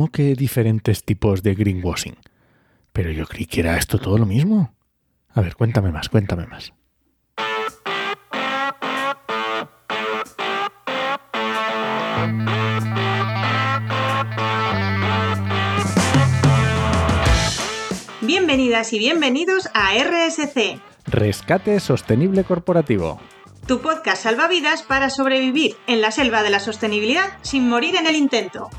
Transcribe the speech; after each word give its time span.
¿cómo 0.00 0.10
que 0.10 0.34
diferentes 0.34 1.04
tipos 1.04 1.42
de 1.42 1.54
greenwashing? 1.54 2.16
Pero 2.90 3.10
yo 3.10 3.26
creí 3.26 3.44
que 3.44 3.60
era 3.60 3.76
esto 3.76 3.98
todo 3.98 4.16
lo 4.16 4.24
mismo. 4.24 4.72
A 5.28 5.42
ver, 5.42 5.54
cuéntame 5.54 5.92
más, 5.92 6.08
cuéntame 6.08 6.46
más. 6.46 6.72
Bienvenidas 18.22 18.94
y 18.94 18.98
bienvenidos 18.98 19.68
a 19.74 19.92
RSC, 20.02 20.80
Rescate 21.08 21.78
Sostenible 21.78 22.44
Corporativo. 22.44 23.20
tu 23.66 23.82
podcast 23.82 24.22
salvavidas 24.22 24.82
para 24.82 25.10
sobrevivir 25.10 25.76
en 25.86 26.00
la 26.00 26.10
selva 26.10 26.42
de 26.42 26.48
la 26.48 26.58
sostenibilidad 26.58 27.36
sin 27.42 27.68
morir 27.68 27.96
en 27.96 28.06
el 28.06 28.16
intento. 28.16 28.70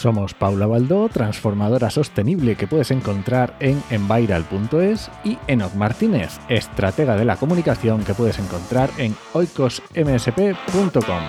Somos 0.00 0.32
Paula 0.32 0.66
Baldó, 0.66 1.10
transformadora 1.10 1.90
sostenible 1.90 2.56
que 2.56 2.66
puedes 2.66 2.90
encontrar 2.90 3.54
en 3.60 3.82
enviral.es 3.90 5.10
y 5.24 5.36
Enoch 5.46 5.74
Martínez, 5.74 6.38
estratega 6.48 7.16
de 7.16 7.26
la 7.26 7.36
comunicación 7.36 8.02
que 8.02 8.14
puedes 8.14 8.38
encontrar 8.38 8.88
en 8.96 9.14
oicosmsp.com. 9.34 11.22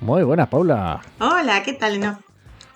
Muy 0.00 0.24
buena, 0.24 0.50
Paula. 0.50 1.00
Hola, 1.20 1.62
¿qué 1.62 1.72
tal? 1.72 2.00
No? 2.00 2.18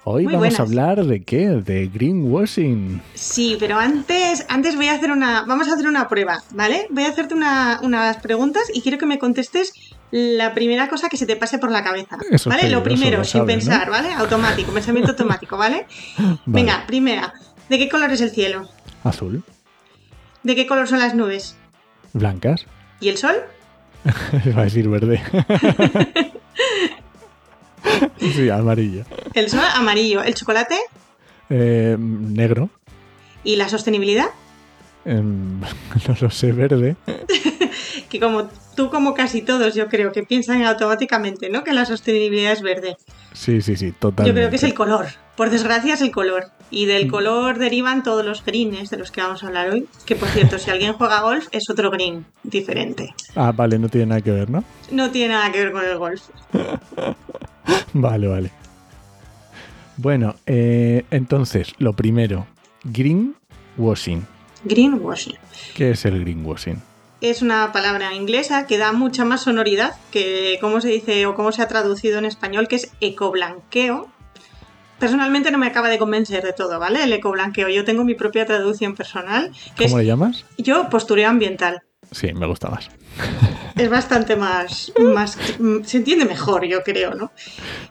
Hoy 0.09 0.23
Muy 0.25 0.35
vamos 0.35 0.59
a 0.59 0.63
hablar 0.63 1.05
de 1.05 1.25
qué? 1.25 1.49
De 1.49 1.89
greenwashing. 1.89 3.03
Sí, 3.15 3.57
pero 3.59 3.77
antes, 3.77 4.47
antes 4.49 4.77
voy 4.77 4.87
a 4.87 4.93
hacer 4.95 5.11
una. 5.11 5.43
Vamos 5.45 5.69
a 5.69 5.75
hacer 5.75 5.89
una 5.89 6.09
prueba, 6.09 6.43
¿vale? 6.55 6.87
Voy 6.91 7.03
a 7.03 7.09
hacerte 7.09 7.35
una- 7.35 7.81
unas 7.83 8.19
preguntas 8.19 8.63
y 8.73 8.83
quiero 8.83 8.99
que 8.99 9.07
me 9.07 9.19
contestes 9.19 9.73
la 10.11 10.55
primera 10.55 10.89
cosa 10.89 11.09
que 11.09 11.17
se 11.17 11.27
te 11.27 11.37
pase 11.37 11.59
por 11.59 11.71
la 11.71 11.83
cabeza. 11.83 12.17
Eso 12.31 12.49
es 12.51 12.57
¿Vale? 12.57 12.71
Lo 12.71 12.83
primero, 12.83 13.19
lo 13.19 13.25
sin 13.25 13.41
sabes, 13.41 13.47
¿no? 13.47 13.47
pensar, 13.71 13.91
¿vale? 13.91 14.13
Automático, 14.15 14.73
pensamiento 14.73 15.11
automático, 15.13 15.57
¿vale? 15.57 15.87
Vale. 16.19 16.39
Venga, 16.47 16.85
primera. 16.87 17.35
¿De 17.69 17.79
qué 17.79 17.89
color 17.89 18.11
es 18.13 18.21
el 18.21 18.31
cielo? 18.31 18.69
Azul, 19.05 19.43
¿De 20.43 20.55
qué 20.55 20.67
color 20.67 20.87
son 20.89 21.01
las 21.01 21.15
nubes? 21.15 21.57
blancas, 22.13 22.67
¿Y 23.01 23.09
el 23.09 23.19
sol? 23.19 23.35
va 24.57 24.61
a 24.61 24.65
decir 24.65 24.89
verde. 24.89 25.21
sí, 28.19 28.49
amarillo. 28.51 29.05
El 29.35 29.51
sol 29.51 29.61
amarillo. 29.75 30.23
¿El 30.23 30.35
chocolate? 30.35 30.77
Eh, 31.51 31.97
negro, 31.99 32.71
¿Y 33.45 33.57
la 33.57 33.69
sostenibilidad? 33.69 34.27
em, 35.05 35.61
no 35.61 36.17
lo 36.21 36.31
sé, 36.31 36.53
verde. 36.53 36.97
Que 38.09 38.21
como 38.21 38.49
tú, 38.77 38.91
como 38.91 39.15
casi 39.15 39.43
todos, 39.43 39.75
yo 39.75 39.89
creo 39.89 40.13
que 40.13 40.23
piensan 40.23 40.63
automáticamente, 40.65 41.51
¿no? 41.51 41.65
Que 41.65 41.73
la 41.73 41.85
sostenibilidad 41.87 42.53
es 42.53 42.63
verde. 42.63 42.97
Sí, 43.33 43.61
sí, 43.61 43.77
sí, 43.77 43.87
Yo 43.89 43.95
totalmente. 43.99 44.41
creo 44.41 44.51
que 44.51 44.57
es 44.57 44.63
el 44.63 44.75
color. 44.75 45.07
Por 45.37 45.51
desgracia 45.51 45.95
es 45.95 46.01
el 46.01 46.11
color. 46.11 46.47
Y 46.71 46.87
del 46.87 47.09
color 47.11 47.59
derivan 47.59 48.03
todos 48.03 48.25
los 48.25 48.45
greens 48.45 48.91
de 48.91 48.97
los 48.97 49.11
que 49.11 49.21
vamos 49.21 49.43
a 49.45 49.49
hablar 49.49 49.71
hoy. 49.71 49.87
Que 50.05 50.17
por 50.17 50.29
cierto, 50.29 50.59
si 50.59 50.71
alguien 50.71 50.95
juega 50.95 51.21
golf, 51.21 51.47
es 51.53 51.69
otro 51.71 51.91
green 51.91 52.25
diferente. 52.43 53.15
Ah, 53.35 53.53
vale, 53.53 53.79
no 53.79 53.89
tiene 53.89 54.07
nada 54.07 54.21
que 54.21 54.31
ver, 54.31 54.51
¿no? 54.51 54.65
No 54.91 55.11
tiene 55.11 55.35
nada 55.35 55.53
que 55.53 55.59
ver 55.65 55.73
con 55.73 55.85
el 55.85 55.97
golf. 55.99 56.23
Vale, 57.93 58.29
vale. 58.29 58.51
Bueno, 59.97 60.35
eh, 60.47 61.05
entonces, 61.11 61.75
lo 61.79 61.95
primero, 61.95 62.47
greenwashing. 62.85 64.25
Greenwashing. 64.65 65.37
¿Qué 65.75 65.91
es 65.93 66.05
el 66.05 66.21
greenwashing? 66.21 66.81
Es 67.21 67.41
una 67.41 67.73
palabra 67.73 68.13
inglesa 68.15 68.67
que 68.67 68.77
da 68.77 68.93
mucha 68.93 69.25
más 69.25 69.43
sonoridad 69.43 69.95
que 70.11 70.59
cómo 70.61 70.81
se 70.81 70.89
dice 70.89 71.25
o 71.27 71.35
cómo 71.35 71.51
se 71.51 71.63
ha 71.63 71.69
traducido 71.69 72.19
en 72.19 72.27
español, 72.27 72.69
que 72.69 72.77
es 72.77 72.93
ecoblanqueo. 73.01 74.09
Personalmente 74.99 75.51
no 75.51 75.59
me 75.59 75.67
acaba 75.67 75.89
de 75.89 75.99
convencer 75.99 76.43
de 76.45 76.53
todo, 76.53 76.79
¿vale? 76.79 77.03
El 77.05 77.13
ecoblanqueo. 77.13 77.69
Yo 77.69 77.85
tengo 77.85 78.05
mi 78.05 78.15
propia 78.15 78.45
traducción 78.45 78.95
personal, 78.95 79.51
que 79.77 79.85
¿Cómo 79.85 79.99
es 79.99 80.05
le 80.05 80.11
llamas? 80.11 80.45
yo 80.59 80.89
postureo 80.91 81.29
ambiental. 81.29 81.83
Sí, 82.11 82.33
me 82.33 82.47
gusta 82.47 82.69
más. 82.69 82.91
Es 83.77 83.91
bastante 83.91 84.37
más, 84.37 84.91
más 84.99 85.37
se 85.85 85.97
entiende 85.99 86.25
mejor, 86.25 86.65
yo 86.65 86.83
creo, 86.83 87.15
¿no? 87.15 87.31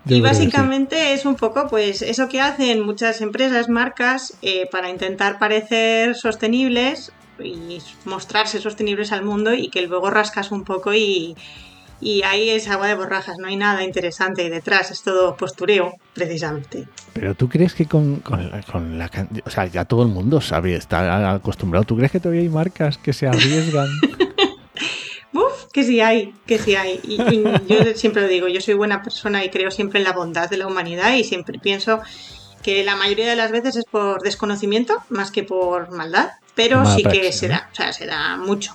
Yo 0.06 0.16
y 0.16 0.18
sí. 0.18 0.22
básicamente 0.22 1.14
es 1.14 1.26
un 1.26 1.36
poco, 1.36 1.68
pues, 1.70 2.02
eso 2.02 2.28
que 2.28 2.42
hacen 2.42 2.84
muchas 2.84 3.22
empresas, 3.22 3.70
marcas, 3.70 4.34
eh, 4.42 4.68
para 4.72 4.90
intentar 4.90 5.38
parecer 5.38 6.16
sostenibles 6.16 7.12
y 7.44 7.82
mostrarse 8.06 8.60
sostenibles 8.60 9.12
al 9.12 9.24
mundo 9.24 9.54
y 9.54 9.70
que 9.70 9.86
luego 9.88 10.10
rascas 10.10 10.52
un 10.52 10.64
poco 10.64 10.94
y, 10.94 11.36
y 12.02 12.24
ahí 12.24 12.50
es 12.50 12.68
agua 12.68 12.88
de 12.88 12.96
borrajas, 12.96 13.38
no 13.40 13.48
hay 13.48 13.56
nada 13.56 13.84
interesante 13.84 14.44
ahí 14.44 14.50
detrás, 14.50 14.92
es 14.92 15.02
todo 15.02 15.36
postureo, 15.38 15.94
precisamente. 16.14 16.88
Pero 17.14 17.36
tú 17.36 17.48
crees 17.48 17.74
que 17.74 17.86
con, 17.86 18.18
con 18.18 18.50
la, 18.50 18.62
con 18.64 18.98
la 18.98 19.10
O 19.46 19.50
sea, 19.50 19.66
ya 19.66 19.86
todo 19.86 20.04
el 20.04 20.10
mundo 20.10 20.42
sabe, 20.42 20.76
está 20.76 21.34
acostumbrado. 21.34 21.86
¿Tú 21.86 21.96
crees 21.96 22.12
que 22.12 22.20
todavía 22.20 22.42
hay 22.42 22.50
marcas 22.50 22.98
que 22.98 23.14
se 23.14 23.28
arriesgan? 23.28 23.88
Uf, 25.34 25.66
que 25.72 25.84
sí 25.84 26.02
hay, 26.02 26.34
que 26.46 26.58
sí 26.58 26.76
hay. 26.76 27.00
Y, 27.04 27.22
y 27.22 27.44
yo 27.68 27.94
siempre 27.96 28.22
lo 28.22 28.28
digo, 28.28 28.48
yo 28.48 28.62
soy 28.62 28.74
buena 28.74 29.02
persona 29.02 29.44
y 29.44 29.50
creo 29.50 29.72
siempre 29.72 30.00
en 30.00 30.06
la 30.06 30.14
bondad 30.14 30.50
de 30.50 30.58
la 30.58 30.68
humanidad 30.68 31.14
y 31.16 31.24
siempre 31.24 31.60
pienso 31.60 32.02
que 32.62 32.84
la 32.84 32.96
mayoría 32.96 33.30
de 33.30 33.36
las 33.36 33.52
veces 33.52 33.76
es 33.76 33.86
por 33.86 34.22
desconocimiento 34.22 34.98
más 35.10 35.30
que 35.32 35.44
por 35.44 35.92
maldad, 35.92 36.32
pero 36.56 36.80
Mala 36.84 36.96
sí 36.96 37.04
que 37.04 37.32
se 37.32 37.48
¿no? 37.48 37.54
da, 37.56 37.70
o 37.72 37.76
sea, 37.76 37.94
se 37.94 38.06
da 38.06 38.38
mucho. 38.38 38.74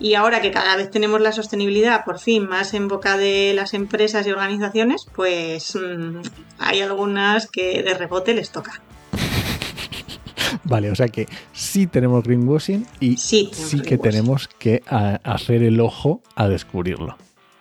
Y 0.00 0.14
ahora 0.14 0.40
que 0.40 0.52
cada 0.52 0.76
vez 0.76 0.90
tenemos 0.92 1.20
la 1.20 1.32
sostenibilidad 1.32 2.04
por 2.04 2.20
fin 2.20 2.46
más 2.48 2.72
en 2.74 2.86
boca 2.86 3.16
de 3.16 3.52
las 3.54 3.74
empresas 3.74 4.24
y 4.26 4.30
organizaciones, 4.30 5.06
pues 5.14 5.74
mm, 5.74 6.20
hay 6.60 6.80
algunas 6.82 7.48
que 7.50 7.82
de 7.82 7.94
rebote 7.94 8.32
les 8.34 8.50
toca. 8.50 8.80
vale, 10.64 10.90
o 10.90 10.94
sea 10.94 11.08
que 11.08 11.26
sí 11.52 11.86
tenemos 11.86 12.22
greenwashing 12.24 12.86
y 13.00 13.16
Sí, 13.16 13.50
sí 13.52 13.80
que 13.80 13.98
tenemos 13.98 14.48
que 14.48 14.82
a- 14.86 15.18
hacer 15.24 15.62
el 15.62 15.80
ojo 15.80 16.22
a 16.36 16.48
descubrirlo. 16.48 17.16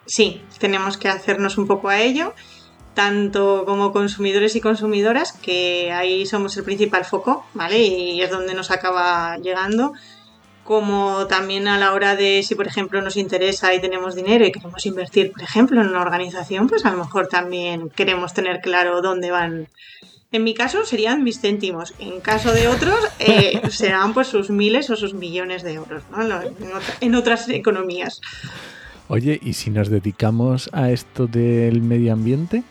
Sí, 0.06 0.42
tenemos 0.60 0.98
que 0.98 1.10
hacernos 1.10 1.58
un 1.58 1.68
poco 1.68 1.90
a 1.90 2.00
ello, 2.00 2.34
tanto 2.98 3.64
como 3.66 3.92
consumidores 3.94 4.56
y 4.56 4.62
consumidoras, 4.62 5.32
que 5.32 5.92
ahí 5.94 6.26
somos 6.26 6.58
el 6.58 6.64
principal 6.64 7.06
foco, 7.06 7.46
¿vale? 7.54 7.78
Y 7.80 8.20
es 8.22 8.32
donde 8.32 8.56
nos 8.56 8.72
acaba 8.72 9.38
llegando, 9.38 9.94
como 10.64 11.28
también 11.28 11.68
a 11.68 11.78
la 11.78 11.94
hora 11.94 12.16
de 12.16 12.42
si, 12.44 12.56
por 12.56 12.66
ejemplo, 12.66 13.00
nos 13.04 13.16
interesa 13.16 13.72
y 13.76 13.80
tenemos 13.80 14.16
dinero 14.16 14.46
y 14.48 14.52
queremos 14.52 14.84
invertir, 14.88 15.32
por 15.32 15.44
ejemplo, 15.44 15.80
en 15.80 15.90
una 15.90 16.02
organización, 16.02 16.68
pues 16.68 16.86
a 16.86 16.92
lo 16.92 16.98
mejor 16.98 17.28
también 17.28 17.90
queremos 17.90 18.34
tener 18.34 18.62
claro 18.62 19.04
dónde 19.04 19.30
van. 19.30 19.68
En 20.32 20.44
mi 20.44 20.56
caso 20.56 20.84
serían 20.84 21.24
mis 21.24 21.40
céntimos, 21.40 21.94
en 22.00 22.20
caso 22.20 22.52
de 22.52 22.68
otros 22.68 23.00
eh, 23.20 23.62
serán 23.70 24.16
pues 24.16 24.28
sus 24.28 24.50
miles 24.50 24.90
o 24.90 24.96
sus 24.96 25.14
millones 25.14 25.62
de 25.62 25.74
euros, 25.74 26.02
¿no? 26.12 26.22
En 26.24 26.32
otra- 26.34 26.98
en 27.00 27.14
otras 27.16 27.48
economías. 27.50 28.20
Oye, 29.08 29.40
¿y 29.42 29.54
si 29.54 29.70
nos 29.70 29.88
dedicamos 29.90 30.70
a 30.74 30.90
esto 30.92 31.28
del 31.28 31.82
medio 31.82 32.12
ambiente? 32.12 32.64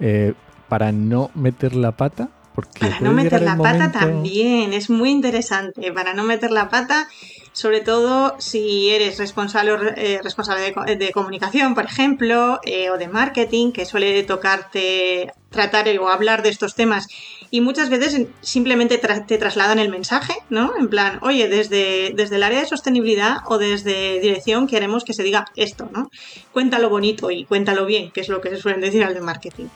Eh, 0.00 0.34
para 0.68 0.92
no 0.92 1.30
meter 1.34 1.74
la 1.74 1.92
pata, 1.92 2.28
porque 2.54 2.80
Para 2.80 3.00
no 3.00 3.12
meter 3.12 3.42
la 3.42 3.56
pata 3.56 3.72
momento- 3.72 3.98
también, 3.98 4.72
es 4.72 4.88
muy 4.90 5.10
interesante. 5.10 5.92
Para 5.92 6.14
no 6.14 6.22
meter 6.24 6.50
la 6.52 6.68
pata, 6.68 7.08
sobre 7.52 7.80
todo 7.80 8.36
si 8.38 8.90
eres 8.90 9.18
responsable, 9.18 9.72
eh, 9.96 10.20
responsable 10.22 10.72
de 10.96 11.10
comunicación, 11.12 11.74
por 11.74 11.84
ejemplo, 11.84 12.60
eh, 12.64 12.90
o 12.90 12.98
de 12.98 13.08
marketing, 13.08 13.72
que 13.72 13.84
suele 13.84 14.22
tocarte 14.22 15.32
tratar 15.50 15.86
o 16.00 16.08
hablar 16.08 16.42
de 16.42 16.48
estos 16.48 16.74
temas. 16.74 17.06
Y 17.50 17.60
muchas 17.60 17.88
veces 17.88 18.26
simplemente 18.40 19.00
tra- 19.00 19.24
te 19.26 19.38
trasladan 19.38 19.78
el 19.78 19.88
mensaje, 19.88 20.34
¿no? 20.50 20.72
En 20.76 20.88
plan, 20.88 21.18
oye, 21.22 21.48
desde, 21.48 22.12
desde 22.14 22.36
el 22.36 22.42
área 22.42 22.58
de 22.60 22.66
sostenibilidad 22.66 23.38
o 23.46 23.58
desde 23.58 24.18
dirección 24.20 24.66
queremos 24.66 25.04
que 25.04 25.12
se 25.12 25.22
diga 25.22 25.44
esto, 25.54 25.88
¿no? 25.92 26.10
Cuéntalo 26.52 26.88
bonito 26.90 27.30
y 27.30 27.44
cuéntalo 27.44 27.86
bien, 27.86 28.10
que 28.10 28.20
es 28.20 28.28
lo 28.28 28.40
que 28.40 28.50
se 28.50 28.56
suelen 28.56 28.80
decir 28.80 29.04
al 29.04 29.14
de 29.14 29.20
marketing. 29.20 29.66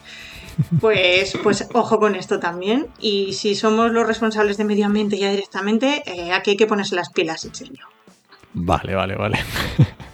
Pues, 0.81 1.39
pues 1.43 1.69
ojo 1.73 1.99
con 1.99 2.15
esto 2.15 2.39
también. 2.39 2.87
Y 2.99 3.33
si 3.33 3.55
somos 3.55 3.93
los 3.93 4.07
responsables 4.07 4.57
de 4.57 4.65
medio 4.65 4.87
ambiente 4.87 5.19
ya 5.19 5.31
directamente, 5.31 6.03
eh, 6.07 6.33
aquí 6.33 6.51
hay 6.51 6.57
que 6.57 6.67
ponerse 6.67 6.95
las 6.95 7.11
pilas, 7.11 7.49
serio. 7.53 7.87
Vale, 8.55 8.95
vale, 8.95 9.17
vale. 9.17 9.39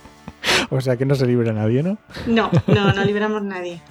o 0.70 0.80
sea 0.80 0.96
que 0.96 1.06
no 1.06 1.14
se 1.14 1.26
libra 1.26 1.52
nadie, 1.52 1.82
¿no? 1.82 1.98
No, 2.26 2.50
no, 2.66 2.92
no 2.92 3.04
liberamos 3.04 3.42
nadie. 3.42 3.80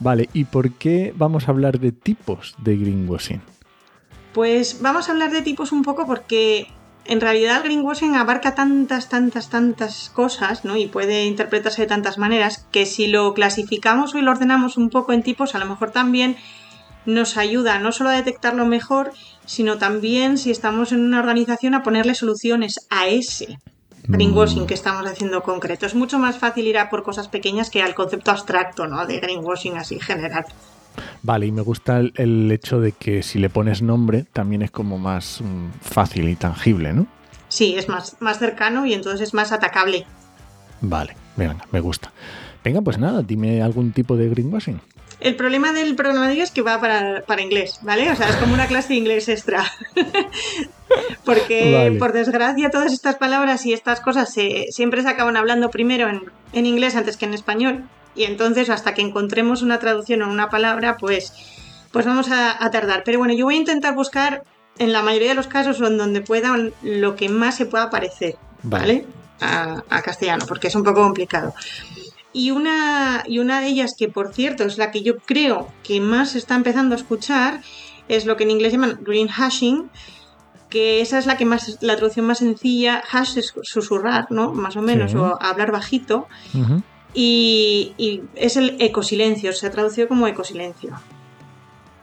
Vale, 0.00 0.28
¿y 0.34 0.44
por 0.44 0.72
qué 0.72 1.14
vamos 1.16 1.48
a 1.48 1.52
hablar 1.52 1.80
de 1.80 1.90
tipos 1.90 2.54
de 2.58 2.76
greenwashing? 2.76 3.40
Pues 4.34 4.82
vamos 4.82 5.08
a 5.08 5.12
hablar 5.12 5.30
de 5.30 5.40
tipos 5.40 5.72
un 5.72 5.82
poco 5.82 6.06
porque 6.06 6.66
en 7.08 7.20
realidad 7.20 7.58
el 7.58 7.62
greenwashing 7.64 8.14
abarca 8.14 8.54
tantas, 8.54 9.08
tantas, 9.08 9.48
tantas 9.48 10.10
cosas, 10.10 10.64
¿no? 10.64 10.76
Y 10.76 10.86
puede 10.86 11.24
interpretarse 11.24 11.82
de 11.82 11.88
tantas 11.88 12.18
maneras 12.18 12.66
que 12.70 12.86
si 12.86 13.06
lo 13.06 13.34
clasificamos 13.34 14.14
o 14.14 14.20
lo 14.20 14.30
ordenamos 14.30 14.76
un 14.76 14.90
poco 14.90 15.12
en 15.12 15.22
tipos, 15.22 15.54
a 15.54 15.58
lo 15.58 15.66
mejor 15.66 15.90
también 15.90 16.36
nos 17.04 17.36
ayuda 17.36 17.78
no 17.78 17.92
solo 17.92 18.10
a 18.10 18.14
detectarlo 18.14 18.66
mejor, 18.66 19.12
sino 19.44 19.78
también 19.78 20.38
si 20.38 20.50
estamos 20.50 20.92
en 20.92 21.04
una 21.04 21.20
organización 21.20 21.74
a 21.74 21.82
ponerle 21.82 22.14
soluciones 22.14 22.86
a 22.90 23.06
ese. 23.06 23.58
greenwashing 24.08 24.66
que 24.66 24.74
estamos 24.74 25.04
haciendo 25.06 25.42
concreto. 25.42 25.86
Es 25.86 25.94
mucho 25.94 26.18
más 26.18 26.38
fácil 26.38 26.66
ir 26.66 26.78
a 26.78 26.90
por 26.90 27.02
cosas 27.02 27.28
pequeñas 27.28 27.70
que 27.70 27.82
al 27.82 27.94
concepto 27.94 28.30
abstracto, 28.30 28.86
¿no? 28.86 29.06
De 29.06 29.18
greenwashing 29.18 29.76
así 29.76 29.98
general. 29.98 30.44
Vale, 31.22 31.46
y 31.46 31.52
me 31.52 31.62
gusta 31.62 31.98
el, 31.98 32.50
hecho 32.50 32.80
de 32.80 32.92
que 32.92 33.22
si 33.22 33.38
le 33.38 33.50
pones 33.50 33.82
nombre 33.82 34.24
también 34.32 34.62
es 34.62 34.70
como 34.70 34.98
más 34.98 35.40
mm, 35.40 35.80
fácil 35.80 36.28
y 36.28 36.36
tangible, 36.36 36.92
¿no? 36.92 37.06
Sí, 37.48 37.74
es 37.76 37.88
más, 37.88 38.16
más 38.20 38.38
cercano 38.38 38.86
y 38.86 38.94
entonces 38.94 39.28
es 39.28 39.34
más 39.34 39.52
atacable. 39.52 40.04
Vale, 40.80 41.16
venga, 41.36 41.56
me 41.72 41.80
gusta. 41.80 42.12
Venga, 42.64 42.80
pues 42.80 42.98
nada, 42.98 43.22
dime 43.22 43.62
algún 43.62 43.92
tipo 43.92 44.16
de 44.16 44.28
greenwashing. 44.28 44.80
El 45.18 45.34
problema 45.34 45.72
del 45.72 45.96
programador 45.96 46.36
es 46.36 46.50
que 46.50 46.60
va 46.60 46.78
para, 46.78 47.22
para, 47.26 47.40
inglés, 47.40 47.78
¿vale? 47.82 48.10
O 48.10 48.16
sea, 48.16 48.28
es 48.28 48.36
como 48.36 48.52
una 48.52 48.66
clase 48.66 48.88
de 48.88 48.96
inglés 48.96 49.28
extra. 49.28 49.64
Porque, 51.24 51.96
por 51.98 52.12
desgracia, 52.12 52.70
todas 52.70 52.92
estas 52.92 53.16
palabras 53.16 53.64
y 53.64 53.72
estas 53.72 54.00
cosas 54.00 54.32
se, 54.32 54.66
siempre 54.70 55.02
se 55.02 55.08
acaban 55.08 55.36
hablando 55.36 55.70
primero 55.70 56.08
en, 56.08 56.22
en, 56.52 56.66
inglés 56.66 56.96
antes 56.96 57.16
que 57.16 57.24
en 57.24 57.34
español. 57.34 57.84
Y 58.16 58.24
entonces, 58.24 58.70
hasta 58.70 58.94
que 58.94 59.02
encontremos 59.02 59.62
una 59.62 59.78
traducción 59.78 60.22
o 60.22 60.30
una 60.30 60.48
palabra, 60.48 60.96
pues, 60.96 61.32
pues 61.92 62.06
vamos 62.06 62.30
a, 62.30 62.58
tardar. 62.70 63.02
Pero 63.04 63.18
bueno, 63.18 63.34
yo 63.34 63.44
voy 63.44 63.56
a 63.56 63.58
intentar 63.58 63.94
buscar, 63.94 64.42
en 64.78 64.92
la 64.92 65.02
mayoría 65.02 65.28
de 65.28 65.34
los 65.34 65.46
casos, 65.46 65.80
en 65.80 65.98
donde 65.98 66.22
pueda, 66.22 66.56
lo 66.82 67.16
que 67.16 67.28
más 67.28 67.56
se 67.56 67.66
pueda 67.66 67.90
parecer, 67.90 68.36
¿vale? 68.62 69.06
A, 69.40 69.82
a 69.90 70.02
castellano, 70.02 70.46
porque 70.48 70.68
es 70.68 70.74
un 70.74 70.82
poco 70.82 71.02
complicado. 71.02 71.54
Y 72.32 72.50
una, 72.50 73.22
y 73.26 73.38
una 73.38 73.60
de 73.60 73.68
ellas, 73.68 73.94
que 73.98 74.08
por 74.08 74.34
cierto 74.34 74.64
es 74.64 74.76
la 74.76 74.90
que 74.90 75.02
yo 75.02 75.16
creo 75.18 75.68
que 75.82 76.00
más 76.00 76.32
se 76.32 76.38
está 76.38 76.54
empezando 76.54 76.94
a 76.94 76.98
escuchar, 76.98 77.62
es 78.08 78.26
lo 78.26 78.36
que 78.36 78.44
en 78.44 78.50
inglés 78.50 78.72
llaman 78.72 78.98
green 79.02 79.28
hashing, 79.28 79.90
que 80.68 81.00
esa 81.00 81.18
es 81.18 81.26
la 81.26 81.36
que 81.36 81.44
más, 81.44 81.78
la 81.80 81.96
traducción 81.96 82.26
más 82.26 82.38
sencilla, 82.38 83.02
hash 83.10 83.38
es 83.38 83.54
susurrar, 83.62 84.26
¿no? 84.30 84.52
Más 84.52 84.76
o 84.76 84.82
menos, 84.82 85.14
o 85.14 85.38
hablar 85.40 85.72
bajito. 85.72 86.26
Y, 87.18 87.94
y, 87.96 88.22
es 88.34 88.58
el 88.58 88.76
ecosilencio, 88.78 89.54
se 89.54 89.66
ha 89.66 89.70
traducido 89.70 90.06
como 90.06 90.28
ecosilencio. 90.28 91.00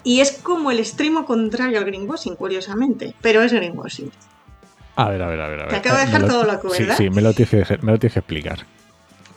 Y 0.04 0.22
es 0.22 0.32
como 0.32 0.72
el 0.72 0.80
extremo 0.80 1.26
contrario 1.26 1.78
al 1.78 1.86
greenwashing, 1.86 2.36
curiosamente, 2.36 3.14
pero 3.22 3.44
es 3.44 3.54
greenwashing. 3.54 4.12
A 4.96 5.10
ver, 5.10 5.22
a 5.22 5.28
ver, 5.28 5.40
a 5.40 5.48
ver. 5.48 5.60
A 5.60 5.64
ver. 5.64 5.70
Te 5.70 5.76
acabo 5.76 5.98
de 6.00 6.06
dejar 6.06 6.28
todo 6.28 6.44
lo 6.44 6.60
que, 6.60 6.68
¿verdad? 6.68 6.98
Sí, 6.98 7.04
sí, 7.04 7.10
me 7.12 7.22
lo 7.22 7.32
tienes 7.34 7.68
que, 7.68 7.78
me 7.84 7.92
lo 7.92 8.00
tienes 8.00 8.14
que 8.14 8.20
explicar. 8.20 8.66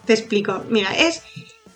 Te 0.06 0.14
explico. 0.14 0.64
Mira, 0.70 0.96
es 0.96 1.23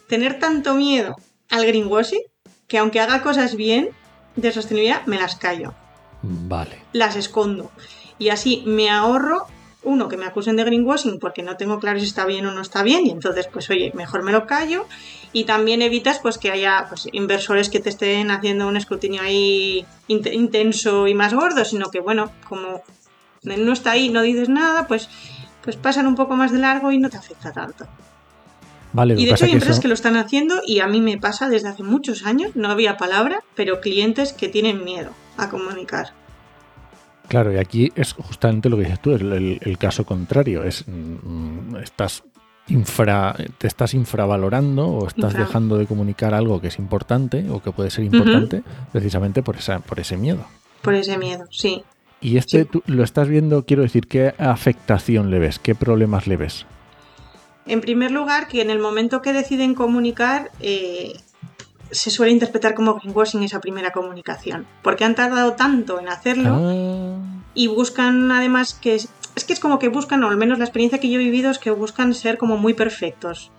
tener 0.09 0.39
tanto 0.39 0.75
miedo 0.75 1.17
al 1.51 1.67
greenwashing 1.67 2.23
que 2.67 2.79
aunque 2.79 3.01
haga 3.01 3.23
cosas 3.23 3.55
bien 3.55 3.91
de 4.37 4.51
sostenibilidad, 4.51 5.05
me 5.05 5.19
las 5.19 5.37
callo. 5.37 5.75
Vale. 6.23 6.79
Las 6.95 7.17
escondo. 7.17 7.71
Y 8.19 8.31
así 8.31 8.63
me 8.67 8.89
ahorro, 8.89 9.47
uno, 9.83 10.09
que 10.09 10.17
me 10.17 10.27
acusen 10.27 10.57
de 10.57 10.65
greenwashing 10.65 11.19
porque 11.19 11.43
no 11.43 11.57
tengo 11.57 11.79
claro 11.79 11.99
si 11.99 12.07
está 12.07 12.25
bien 12.27 12.47
o 12.47 12.53
no 12.53 12.61
está 12.61 12.83
bien. 12.83 13.07
Y 13.07 13.11
entonces, 13.11 13.49
pues 13.53 13.71
oye, 13.71 13.93
mejor 13.95 14.23
me 14.23 14.33
lo 14.33 14.47
callo. 14.47 14.87
Y 15.33 15.45
también 15.45 15.83
evitas 15.83 16.19
pues 16.19 16.39
que 16.39 16.51
haya 16.51 16.87
pues, 16.89 17.09
inversores 17.13 17.71
que 17.71 17.81
te 17.81 17.89
estén 17.89 18.31
haciendo 18.31 18.67
un 18.67 18.77
escrutinio 18.77 19.23
ahí 19.23 19.87
intenso 20.09 21.07
y 21.07 21.15
más 21.15 21.33
gordo, 21.35 21.65
sino 21.65 21.91
que 21.91 22.01
bueno, 22.01 22.31
como 22.49 22.83
no 23.43 23.73
está 23.73 23.93
ahí, 23.93 24.09
no 24.09 24.23
dices 24.23 24.49
nada, 24.49 24.87
pues, 24.87 25.09
pues 25.63 25.77
pasan 25.77 26.07
un 26.07 26.15
poco 26.15 26.37
más 26.37 26.53
de 26.53 26.59
largo 26.59 26.93
y 26.93 26.99
no 26.99 27.09
te 27.09 27.17
afecta 27.17 27.53
tanto 27.53 27.87
y 28.93 29.25
de 29.25 29.31
hecho 29.31 29.45
hay 29.45 29.53
empresas 29.53 29.79
que, 29.79 29.89
lo 29.89 29.95
están 29.95 30.17
haciendo 30.17 30.63
y 30.67 30.81
a 30.81 30.87
mí 30.89 31.01
me 31.01 31.17
pasa 31.17 31.49
desde 31.49 31.69
hace 31.69 31.83
muchos 31.83 32.27
años, 32.27 32.57
no 32.57 32.71
había 32.71 32.97
palabra, 32.97 33.43
pero 33.55 33.81
clientes 33.81 34.33
que 34.33 34.49
tienen 34.49 34.85
miedo 34.85 35.11
a 35.37 35.49
comunicar. 35.49 36.13
Claro, 37.31 37.53
y 37.53 37.59
aquí 37.59 37.93
es 37.95 38.15
justamente 38.15 38.69
lo 38.69 38.77
que 38.77 38.83
dices 38.83 39.01
tú, 39.01 39.13
el, 39.13 39.61
el, 39.63 39.79
caso 39.79 40.05
contrario, 40.05 40.65
es 40.65 40.85
mm, 40.89 41.77
estás 41.77 42.25
infra, 42.67 43.37
te 43.57 43.69
estás 43.69 43.95
infravalorando 43.95 44.89
o 44.89 45.07
estás 45.07 45.35
dejando 45.35 45.79
de 45.79 45.87
comunicar 45.87 46.35
algo 46.35 46.61
que 46.61 46.67
es 46.67 46.81
importante 46.81 47.49
o 47.49 47.63
que 47.63 47.71
puede 47.71 47.91
ser 47.91 48.03
importante 48.03 48.65
precisamente 48.91 49.45
por, 49.45 49.55
esa, 49.55 49.79
por 49.79 50.01
ese 50.01 50.17
miedo. 50.17 50.45
Por 50.83 50.95
ese 50.95 51.19
miedo, 51.19 51.45
sí. 51.53 51.85
Y 52.21 52.37
este 52.37 52.65
Tú, 52.65 52.83
lo 52.87 53.05
estás 53.05 53.29
viendo, 53.29 53.65
quiero 53.65 53.85
decir, 53.85 54.09
¿qué 54.09 54.35
afectación 54.37 55.31
le 55.31 55.39
ves? 55.39 55.61
¿Qué 55.61 55.77
problemas 55.77 56.27
le 56.27 56.37
ves? 56.37 56.67
En 57.65 57.81
primer 57.81 58.11
lugar, 58.11 58.49
que 58.49 58.61
en 58.61 58.71
el 58.71 58.81
momento 58.81 59.23
que 59.23 59.33
deciden 59.33 59.77
comunicar, 59.77 60.51
eh, 60.59 61.13
se 61.91 62.11
suele 62.11 62.33
interpretar 62.33 62.75
como 62.75 62.95
greenwashing 62.95 63.43
esa 63.43 63.61
primera 63.61 63.93
comunicación, 63.93 64.67
porque 64.83 65.05
han 65.05 65.15
tardado 65.15 65.55
tanto 65.55 65.99
en 65.99 66.09
hacerlo 66.09 66.51
ah. 66.55 67.17
y 67.55 67.67
buscan 67.67 68.31
además 68.31 68.75
que 68.75 68.95
es, 68.95 69.09
es, 69.35 69.45
que 69.45 69.53
es 69.53 69.61
como 69.61 69.79
que 69.79 69.89
buscan, 69.89 70.23
o 70.25 70.29
al 70.29 70.37
menos 70.37 70.59
la 70.59 70.65
experiencia 70.65 71.01
que 71.01 71.11
yo 71.11 71.21
he 71.21 71.25
vivido 71.25 71.51
es 71.51 71.59
que 71.59 71.71
buscan 71.71 72.15
ser 72.15 72.39
como 72.39 72.57
muy 72.57 72.75
perfectos. 72.75 73.51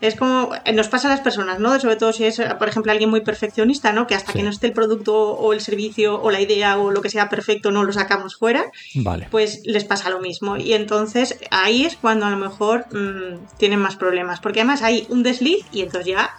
Es 0.00 0.16
como 0.16 0.50
eh, 0.64 0.72
nos 0.72 0.88
pasa 0.88 1.08
a 1.08 1.10
las 1.10 1.20
personas, 1.20 1.60
¿no? 1.60 1.78
Sobre 1.78 1.96
todo 1.96 2.12
si 2.12 2.24
es, 2.24 2.40
por 2.58 2.68
ejemplo, 2.68 2.90
alguien 2.90 3.10
muy 3.10 3.20
perfeccionista, 3.20 3.92
¿no? 3.92 4.06
Que 4.06 4.14
hasta 4.14 4.32
que 4.32 4.42
no 4.42 4.48
esté 4.48 4.66
el 4.66 4.72
producto 4.72 5.32
o 5.32 5.52
el 5.52 5.60
servicio 5.60 6.20
o 6.20 6.30
la 6.30 6.40
idea 6.40 6.78
o 6.78 6.90
lo 6.90 7.02
que 7.02 7.10
sea 7.10 7.28
perfecto 7.28 7.70
no 7.70 7.84
lo 7.84 7.92
sacamos 7.92 8.36
fuera, 8.36 8.64
vale. 8.94 9.28
pues 9.30 9.60
les 9.66 9.84
pasa 9.84 10.08
lo 10.08 10.20
mismo. 10.20 10.56
Y 10.56 10.72
entonces 10.72 11.38
ahí 11.50 11.84
es 11.84 11.96
cuando 11.96 12.24
a 12.24 12.30
lo 12.30 12.38
mejor 12.38 12.86
mmm, 12.92 13.44
tienen 13.58 13.80
más 13.80 13.96
problemas, 13.96 14.40
porque 14.40 14.60
además 14.60 14.82
hay 14.82 15.06
un 15.10 15.22
desliz 15.22 15.66
y 15.70 15.82
entonces 15.82 16.14
ya 16.14 16.30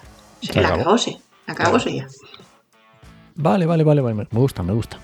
se 0.42 0.62
la 0.62 0.70
acabóse, 0.70 1.20
acabóse 1.48 1.96
ya. 1.96 2.08
Vale, 3.36 3.66
vale, 3.66 3.84
vale, 3.84 4.02
vale, 4.02 4.16
me 4.16 4.40
gusta, 4.40 4.62
me 4.64 4.74
gusta 4.74 5.00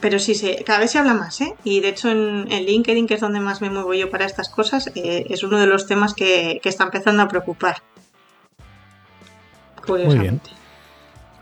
pero 0.00 0.18
sí, 0.18 0.34
se, 0.34 0.62
cada 0.64 0.78
vez 0.80 0.90
se 0.90 0.98
habla 0.98 1.14
más, 1.14 1.40
¿eh? 1.40 1.54
Y 1.64 1.80
de 1.80 1.88
hecho 1.88 2.10
en, 2.10 2.46
LinkedIn, 2.48 3.06
que 3.06 3.14
es 3.14 3.20
donde 3.20 3.40
más 3.40 3.60
me 3.60 3.70
muevo 3.70 3.94
yo 3.94 4.10
para 4.10 4.26
estas 4.26 4.48
cosas, 4.48 4.90
eh, 4.94 5.26
es 5.28 5.42
uno 5.42 5.58
de 5.58 5.66
los 5.66 5.86
temas 5.86 6.14
que, 6.14 6.60
está 6.64 6.84
empezando 6.84 7.22
a 7.22 7.28
preocupar. 7.28 7.82
Muy 9.86 10.18
bien. 10.18 10.40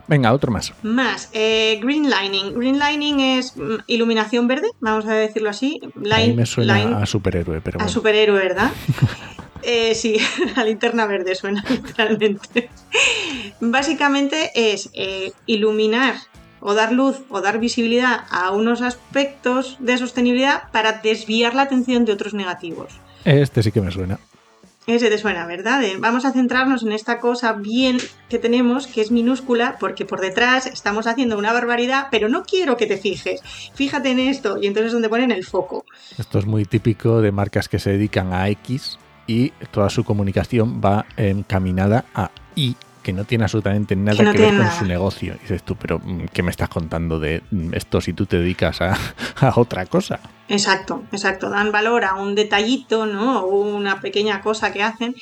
Venga, 0.07 0.31
otro 0.31 0.53
más. 0.53 0.73
Más. 0.83 1.29
Eh, 1.33 1.79
green 1.81 2.09
lining. 2.09 2.53
Green 2.53 2.79
lining 2.79 3.19
es 3.19 3.57
mm, 3.57 3.79
iluminación 3.87 4.47
verde, 4.47 4.69
vamos 4.79 5.05
a 5.05 5.13
decirlo 5.13 5.49
así. 5.49 5.81
Line, 6.01 6.33
me 6.33 6.45
suena 6.45 6.99
a 6.99 7.05
superhéroe, 7.05 7.59
pero 7.59 7.81
A 7.81 7.89
superhéroe, 7.89 8.39
¿verdad? 8.39 8.71
eh, 9.67 9.95
sí, 9.95 10.17
a 10.55 10.63
linterna 10.63 11.05
verde 11.05 11.35
suena 11.35 11.63
literalmente. 11.69 12.69
Básicamente 13.59 14.51
es 14.55 14.89
eh, 14.93 15.33
iluminar 15.45 16.15
o 16.61 16.73
dar 16.73 16.93
luz 16.93 17.17
o 17.29 17.41
dar 17.41 17.59
visibilidad 17.59 18.21
a 18.31 18.51
unos 18.51 18.81
aspectos 18.81 19.75
de 19.79 19.97
sostenibilidad 19.97 20.71
para 20.71 20.93
desviar 20.93 21.53
la 21.53 21.63
atención 21.63 22.05
de 22.05 22.13
otros 22.13 22.33
negativos. 22.33 22.93
Este 23.25 23.61
sí 23.61 23.73
que 23.73 23.81
me 23.81 23.91
suena. 23.91 24.19
Ese 24.87 25.09
te 25.09 25.17
suena, 25.17 25.45
¿verdad? 25.45 25.83
Vamos 25.99 26.23
a 26.23 26.31
centrarnos 26.31 26.83
en 26.83 26.93
esta 26.93 27.19
cosa 27.19 27.51
bien 27.51 27.97
que 28.29 28.39
tenemos, 28.39 28.87
que 28.87 29.01
es 29.01 29.11
minúscula, 29.11 29.75
porque 29.81 30.05
por 30.05 30.21
detrás 30.21 30.65
estamos 30.65 31.07
haciendo 31.07 31.37
una 31.37 31.51
barbaridad, 31.51 32.07
pero 32.09 32.29
no 32.29 32.45
quiero 32.45 32.77
que 32.77 32.87
te 32.87 32.95
fijes. 32.95 33.41
Fíjate 33.73 34.11
en 34.11 34.19
esto, 34.19 34.57
y 34.61 34.67
entonces 34.67 34.87
es 34.87 34.93
donde 34.93 35.09
ponen 35.09 35.31
el 35.31 35.45
foco. 35.45 35.83
Esto 36.17 36.39
es 36.39 36.45
muy 36.45 36.63
típico 36.63 37.19
de 37.19 37.33
marcas 37.33 37.67
que 37.67 37.79
se 37.79 37.89
dedican 37.89 38.31
a 38.31 38.47
X 38.47 38.97
y 39.27 39.49
toda 39.71 39.89
su 39.89 40.03
comunicación 40.03 40.81
va 40.83 41.05
encaminada 41.17 42.05
a 42.15 42.31
Y 42.55 42.75
que 43.07 43.13
no 43.13 43.23
tiene 43.23 43.45
absolutamente 43.45 43.95
nada 43.95 44.33
que, 44.33 44.37
ver 44.37 44.57
con 44.57 44.69
su 44.69 44.83
negocio. 44.83 45.35
Y 45.35 45.39
dices 45.39 45.63
tú, 45.63 45.77
pero 45.77 45.99
mm, 46.03 46.25
¿qué 46.33 46.43
me 46.43 46.51
estás 46.51 46.67
contando 46.67 47.19
de 47.19 47.41
mm, 47.51 47.73
esto 47.73 48.01
si 48.01 48.11
tú 48.11 48.25
te 48.25 48.37
dedicas 48.37 48.81
a, 48.81 48.97
otra 49.55 49.85
cosa? 49.85 50.19
Exacto, 50.49 51.03
exacto. 51.13 51.49
Dan 51.49 51.71
valor 51.71 52.03
a 52.03 52.15
un 52.15 52.35
detallito, 52.35 53.05
¿no? 53.05 53.39
O 53.41 53.61
una 53.61 54.01
pequeña 54.01 54.41
cosa 54.41 54.73
que 54.73 54.83
hacen. 54.83 55.15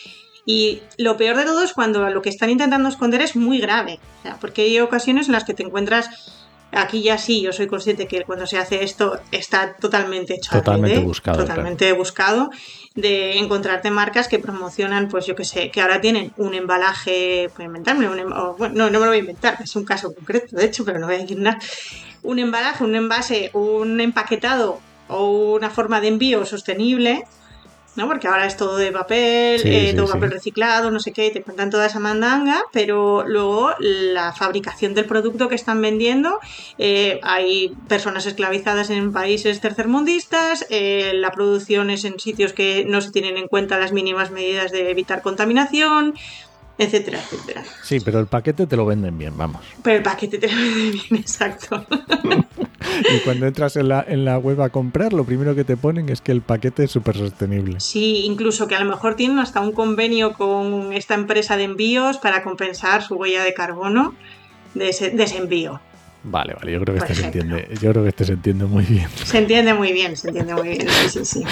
Y 0.48 0.82
lo 0.98 1.16
peor 1.18 1.38
de 1.38 1.44
todo 1.44 1.64
es 1.64 1.74
cuando 1.74 2.10
lo 2.10 2.24
que 2.24 2.30
están 2.30 2.50
intentando 2.50 2.90
esconder 2.90 3.22
es 3.22 3.36
muy 3.36 3.60
grave. 3.60 4.00
porque 4.42 4.64
hay 4.64 4.80
ocasiones 4.80 5.28
en 5.28 5.34
las 5.34 5.44
que 5.44 5.54
te 5.54 5.62
encuentras 5.62 6.45
Aquí 6.75 7.01
ya 7.01 7.17
sí, 7.17 7.41
yo 7.41 7.53
soy 7.53 7.67
consciente 7.67 8.05
que 8.05 8.24
cuando 8.24 8.46
se 8.46 8.58
hace 8.58 8.84
esto 8.84 9.20
está 9.32 9.75
totalmente 9.75 10.36
hecho 10.36 10.51
totalmente 10.51 11.00
buscado, 11.00 11.38
totalmente 11.38 11.94
buscado 11.94 12.50
de 12.96 13.38
encontrarte 13.38 13.91
marcas 13.91 14.27
que 14.27 14.39
promocionan, 14.39 15.08
pues 15.08 15.25
yo 15.25 15.36
que 15.36 15.46
sé, 15.46 15.72
que 15.72 15.82
ahora 15.82 16.01
tienen 16.01 16.34
un 16.38 16.53
embalaje, 16.53 17.50
puedo 17.55 17.67
inventarme, 17.67 18.10
un, 18.10 18.20
em, 18.20 18.29
bueno, 18.58 18.75
no, 18.75 18.89
no 18.89 19.00
me 19.00 19.05
lo 19.05 19.08
voy 19.08 19.17
a 19.17 19.20
inventar, 19.20 19.58
es 19.63 19.75
un 19.75 19.86
caso 19.86 20.13
concreto, 20.13 20.55
de 20.55 20.65
hecho, 20.65 20.84
pero 20.84 21.00
no 21.00 21.08
voy 21.08 21.15
a 21.15 21.20
decir 21.20 21.39
nada. 21.39 21.60
Un 22.24 22.39
embalaje, 22.39 22.84
un 22.84 22.96
envase, 22.96 23.51
un 23.53 24.00
empaquetado 24.01 24.79
o 25.08 25.53
una 25.55 25.70
forma 25.70 26.01
de 26.01 26.10
envío 26.10 26.46
sostenible 26.46 27.25
¿no? 27.96 28.08
Porque 28.08 28.28
ahora 28.28 28.46
es 28.46 28.58
todo 28.58 28.78
de 28.78 28.92
papel, 28.92 29.62
eh, 29.64 29.94
todo 29.96 30.08
papel 30.08 30.32
reciclado, 30.32 30.92
no 30.92 31.00
sé 31.00 31.12
qué, 31.12 31.32
te 31.32 31.42
cuentan 31.42 31.70
toda 31.70 31.86
esa 31.86 32.00
mandanga, 32.00 32.62
pero 32.72 33.24
luego 33.25 33.72
la 33.80 34.34
fabricación 34.34 34.94
del 34.94 35.06
producto 35.06 35.48
que 35.48 35.56
están 35.56 35.82
vendiendo, 35.82 36.40
eh, 36.78 37.20
hay 37.24 37.74
personas 37.88 38.25
esclavizadas 38.25 38.90
en 38.90 39.14
países 39.14 39.62
tercermundistas, 39.62 40.66
eh, 40.70 41.12
la 41.16 41.32
producción 41.32 41.90
es 41.90 42.04
en 42.04 42.20
sitios 42.20 42.54
que 42.54 42.86
no 42.88 43.02
se 43.02 43.12
tienen 43.12 43.38
en 43.38 43.48
cuenta 43.48 43.80
las 43.80 43.92
mínimas 43.92 44.32
medidas 44.32 44.72
de 44.72 44.92
evitar 44.92 45.22
contaminación, 45.22 46.16
etcétera, 46.77 47.20
etcétera. 47.20 47.63
Sí, 47.84 48.00
pero 48.00 48.20
el 48.20 48.27
paquete 48.27 48.67
te 48.67 48.75
lo 48.75 48.86
venden 48.86 49.17
bien, 49.17 49.38
vamos. 49.38 49.62
Pero 49.84 49.98
el 49.98 50.03
paquete 50.03 50.38
te 50.38 50.48
lo 50.48 50.55
venden 50.55 50.91
bien, 50.91 51.05
exacto. 51.22 51.86
y 53.15 53.20
cuando 53.24 53.48
entras 53.48 53.75
en 53.77 53.89
la, 53.89 54.03
en 54.08 54.25
la 54.25 54.38
web 54.38 54.62
a 54.62 54.70
comprar, 54.70 55.13
lo 55.13 55.24
primero 55.24 55.55
que 55.55 55.63
te 55.63 55.77
ponen 55.77 56.10
es 56.10 56.22
que 56.22 56.32
el 56.32 56.41
paquete 56.41 56.84
es 56.84 56.91
súper 56.91 57.17
sostenible. 57.17 57.79
Sí, 57.79 58.25
incluso 58.25 58.67
que 58.67 58.75
a 58.75 58.79
lo 58.79 58.89
mejor 58.89 59.15
tienen 59.15 59.39
hasta 59.39 59.62
un 59.62 59.72
convenio 59.72 60.34
con 60.34 60.94
esta 60.94 61.13
empresa 61.13 61.58
de 61.58 61.63
envíos 61.63 62.17
para 62.17 62.44
compensar 62.44 63.03
su 63.03 63.15
huella 63.15 63.44
de 63.44 63.53
carbono 63.53 64.13
de 64.74 64.89
ese, 64.89 65.10
de 65.12 65.24
ese 65.24 65.38
envío. 65.38 65.79
Vale, 66.27 66.55
vale, 66.55 66.72
yo 66.72 66.79
creo 66.82 66.96
que 66.96 67.01
este 67.01 67.13
se 67.13 67.25
entiende. 67.25 67.70
Yo 67.79 67.91
creo 67.91 68.01
que 68.01 68.10
este 68.10 68.25
se 68.25 68.34
entiende 68.34 68.65
muy 68.65 68.84
bien. 68.84 69.08
Se 69.24 69.38
entiende 69.38 69.75
muy 69.75 69.94
bien, 69.94 70.17
se 70.17 70.29
entiende 70.29 70.55
muy 70.55 70.70
bien. 70.70 70.88
Sí, 70.89 71.10
sí, 71.10 71.25
sí. 71.25 71.44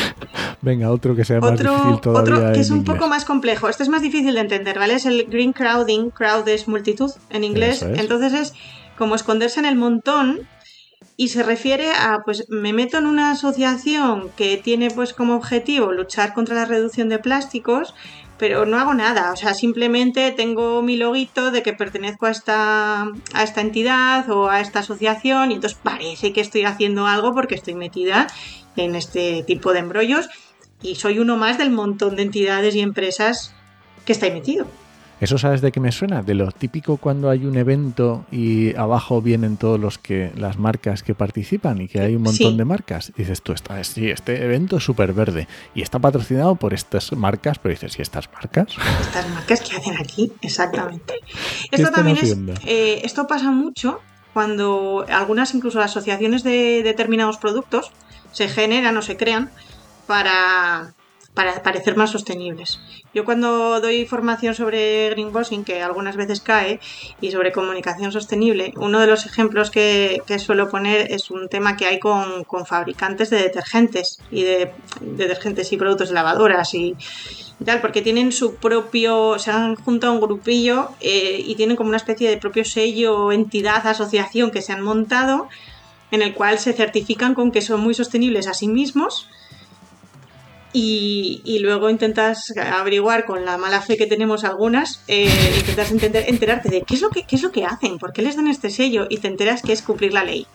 Venga, 0.62 0.89
otro 0.89 1.15
que 1.15 1.24
sea 1.24 1.39
más 1.39 1.60
difícil 1.60 2.01
todavía. 2.01 2.36
Otro 2.36 2.53
que 2.53 2.60
es 2.60 2.72
un 2.72 2.84
poco 2.84 3.08
más 3.08 3.24
complejo. 3.24 3.70
Este 3.70 3.84
es 3.84 3.89
más 3.89 4.01
difícil 4.01 4.34
de 4.34 4.39
entender, 4.39 4.80
¿vale? 4.80 4.96
Es 4.96 5.06
el 5.06 5.25
green 5.25 5.53
crowding. 5.53 6.10
Crowd 6.10 6.48
es 6.48 6.68
multitud 6.68 7.12
en 7.30 7.44
inglés. 7.44 7.84
Entonces 7.84 8.34
es 8.34 8.53
como 8.98 9.13
esconderse 9.13 9.60
en 9.60 9.68
el 9.68 9.75
montón 9.75 10.48
y 11.15 11.27
se 11.27 11.44
refiere 11.44 11.92
a, 11.92 12.22
pues 12.25 12.46
me 12.50 12.74
meto 12.74 12.98
en 12.98 13.06
una 13.06 13.32
asociación 13.32 14.30
que 14.36 14.58
tiene 14.58 14.89
pues 14.89 15.13
como 15.13 15.36
objetivo 15.36 15.92
luchar 15.92 16.34
contra 16.34 16.56
la 16.56 16.65
reducción 16.65 17.10
de 17.10 17.20
plásticos, 17.20 17.94
pero 18.38 18.66
no 18.66 18.80
hago 18.80 18.94
nada, 18.94 19.32
o 19.32 19.36
sea, 19.36 19.54
simplemente 19.54 20.32
tengo 20.32 20.82
mi 20.82 20.98
loguito 20.98 21.52
de 21.52 21.63
que 21.63 21.74
pertenezco 21.74 22.25
a 22.25 22.32
esta, 22.32 23.04
a 23.34 23.44
esta 23.44 23.62
entidad 23.62 24.30
o 24.30 24.50
a 24.50 24.60
esta 24.60 24.80
asociación 24.80 25.52
y 25.52 25.56
entonces 25.56 25.80
parece 25.82 26.34
que 26.34 26.42
estoy 26.42 26.63
haciendo 26.63 27.08
algo 27.08 27.34
porque 27.34 27.56
estoy 27.56 27.75
metida 27.75 28.28
en 28.75 28.96
este 28.96 29.44
tipo 29.44 29.74
de 29.74 29.80
embrollos 29.80 30.30
y 30.82 30.96
soy 30.96 31.20
uno 31.20 31.38
más 31.38 31.58
del 31.58 31.72
montón 31.72 32.16
de 32.16 32.24
entidades 32.24 32.75
y 32.75 32.82
empresas 32.82 33.54
que 34.06 34.13
está 34.13 34.30
metido. 34.30 34.68
¿Eso 35.24 35.38
sabes 35.38 35.62
de 35.62 35.72
qué 35.72 35.80
me 35.80 35.94
suena? 35.94 36.22
De 36.22 36.34
lo 36.34 36.51
típico 36.51 36.98
cuando 36.98 37.30
hay 37.30 37.46
un 37.46 37.56
evento 37.56 38.25
y 38.30 38.75
abajo 38.75 39.22
vienen 39.22 39.56
todos 39.56 39.80
los 39.80 39.98
que 39.98 40.34
las 40.36 40.60
marcas 40.60 41.01
que 41.01 41.15
participan 41.15 41.80
y 41.80 41.88
que 41.88 42.01
hay 42.01 42.18
un 42.18 42.24
montón 42.24 42.58
de 42.58 42.65
marcas. 42.65 43.13
dices 43.15 43.42
tú, 43.42 43.53
está, 43.53 43.82
sí, 43.86 44.10
este 44.10 44.44
evento 44.44 44.75
es 44.75 44.84
súper 44.84 45.13
verde 45.13 45.48
y 45.74 45.82
está 45.82 45.98
patrocinado 46.00 46.56
por 46.56 46.74
estas 46.74 47.13
marcas, 47.13 47.58
pero 47.58 47.74
dices, 47.74 47.98
¿y 47.98 48.01
estas 48.01 48.30
marcas? 48.34 48.68
Estas 49.00 49.30
marcas 49.30 49.62
que 49.62 49.77
hacen 49.77 49.96
aquí, 49.98 50.34
exactamente. 50.42 51.13
Esto 51.72 51.89
también 51.89 52.18
es, 52.18 52.38
eh, 52.65 53.00
esto 53.06 53.25
pasa 53.25 53.50
mucho 53.50 54.01
cuando 54.34 55.06
algunas 55.08 55.56
incluso 55.56 55.80
asociaciones 55.80 56.44
de 56.44 56.82
determinados 56.84 57.38
productos 57.38 57.94
se 58.34 58.50
generan 58.50 58.98
o 58.98 59.01
se 59.01 59.15
crean 59.15 59.51
para 60.06 60.94
para 61.34 61.63
parecer 61.63 61.96
más 61.96 62.12
sostenibles. 62.12 62.80
Yo 63.13 63.25
cuando 63.25 63.80
doy 63.82 64.06
formación 64.06 64.54
sobre 64.54 65.10
greenwashing, 65.12 65.63
que 65.63 65.82
algunas 65.82 66.16
veces 66.16 66.42
cae, 66.42 66.80
y 67.22 67.32
sobre 67.32 67.52
comunicación 67.52 68.12
sostenible, 68.12 68.74
uno 68.78 69.00
de 69.00 69.08
los 69.08 69.25
ejemplos 69.25 69.72
que, 69.72 70.22
suelo 70.38 70.70
poner 70.70 71.12
es 71.12 71.32
un 71.32 71.50
tema 71.50 71.75
que 71.75 71.86
hay 71.86 72.00
con, 72.00 72.46
fabricantes 72.66 73.30
de 73.30 73.38
detergentes 73.38 74.20
y 74.32 74.44
de, 74.44 74.72
detergentes 75.02 75.72
y 75.72 75.78
productos 75.78 76.10
de 76.10 76.16
lavadoras 76.16 76.74
y, 76.74 76.96
tal, 77.66 77.82
porque 77.82 78.02
tienen 78.02 78.32
su 78.32 78.56
propio, 78.56 79.40
se 79.40 79.52
han 79.52 79.75
juntado 79.75 80.13
un 80.13 80.22
grupillo 80.22 80.90
eh, 81.00 81.42
y 81.46 81.56
tienen 81.56 81.78
como 81.78 81.90
una 81.90 81.98
especie 81.98 82.30
de 82.30 82.38
propio 82.38 82.66
sello, 82.66 83.32
entidad, 83.32 83.88
asociación 83.88 84.52
que 84.52 84.62
se 84.62 84.74
han 84.74 84.82
montado 84.82 85.48
en 86.12 86.22
el 86.22 86.34
cual 86.34 86.60
se 86.60 86.74
certifican 86.74 87.34
con 87.34 87.52
que 87.52 87.62
son 87.62 87.80
muy 87.80 87.94
sostenibles 87.94 88.48
a 88.48 88.54
sí 88.54 88.68
mismos 88.68 89.28
y, 90.74 91.60
luego 91.62 91.89
intentas 91.89 92.51
averiguar 92.58 93.25
con 93.25 93.46
la 93.46 93.58
mala 93.58 93.80
fe 93.82 93.96
que 93.96 94.08
tenemos 94.08 94.44
algunas, 94.44 95.03
eh, 95.08 95.30
intentas 95.60 95.92
entender, 95.92 96.25
enterarte 96.27 96.70
de 96.70 96.82
qué 96.82 96.96
es, 96.96 97.01
lo 97.01 97.10
que, 97.10 97.24
qué 97.24 97.36
es 97.36 97.44
lo 97.44 97.51
que 97.51 97.63
hacen, 97.63 98.00
por 98.00 98.12
qué 98.12 98.24
les 98.24 98.36
dan 98.36 98.48
este 98.48 98.72
sello 98.72 99.06
y 99.08 99.18
te 99.18 99.27
enteras 99.27 99.62
que 99.62 99.72
es 99.72 99.84
cumplir 99.84 100.13
la 100.13 100.24
ley. 100.24 100.48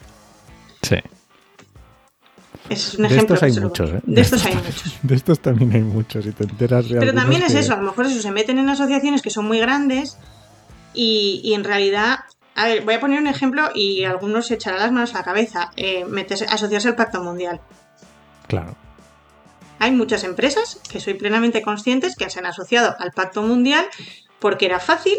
Sí. 0.82 0.96
Es 2.68 2.94
un 2.94 3.06
ejemplo. 3.06 3.36
De 3.38 3.46
estos 3.46 3.56
hay 3.56 3.62
muchos, 3.62 3.90
¿eh? 3.90 4.00
De, 4.04 4.20
estos, 4.20 4.44
hay 4.44 4.54
muchos. 4.56 4.98
De 5.02 5.14
estos 5.14 5.40
también 5.40 5.72
hay 5.72 5.82
muchos 5.82 6.26
y 6.26 6.32
te 6.32 6.44
enteras 6.44 6.86
Pero 6.88 7.14
también 7.14 7.42
es 7.42 7.54
eso, 7.54 7.74
a 7.74 7.76
lo 7.76 7.84
mejor 7.84 8.06
eso, 8.06 8.20
se 8.20 8.32
meten 8.32 8.58
en 8.58 8.68
asociaciones 8.68 9.22
que 9.22 9.30
son 9.30 9.46
muy 9.46 9.60
grandes 9.60 10.18
y, 10.94 11.52
en 11.54 11.62
realidad 11.62 12.20
a 12.56 12.66
ver, 12.66 12.82
voy 12.82 12.94
a 12.94 13.00
poner 13.00 13.20
un 13.20 13.28
ejemplo 13.28 13.70
y 13.72 14.02
algunos 14.02 14.48
se 14.48 14.54
echarán 14.54 14.80
las 14.80 14.90
manos 14.90 15.14
a 15.14 15.18
la 15.18 15.24
cabeza. 15.24 15.70
Eh, 15.76 16.04
asociarse 16.50 16.88
al 16.88 16.96
Pacto 16.96 17.22
Mundial. 17.22 17.60
Claro. 18.48 18.74
Hay 19.78 19.92
muchas 19.92 20.24
empresas 20.24 20.80
que 20.90 21.00
soy 21.00 21.14
plenamente 21.14 21.62
conscientes 21.62 22.16
que 22.16 22.28
se 22.30 22.38
han 22.38 22.46
asociado 22.46 22.96
al 22.98 23.12
Pacto 23.12 23.42
Mundial 23.42 23.84
porque 24.38 24.66
era 24.66 24.80
fácil, 24.80 25.18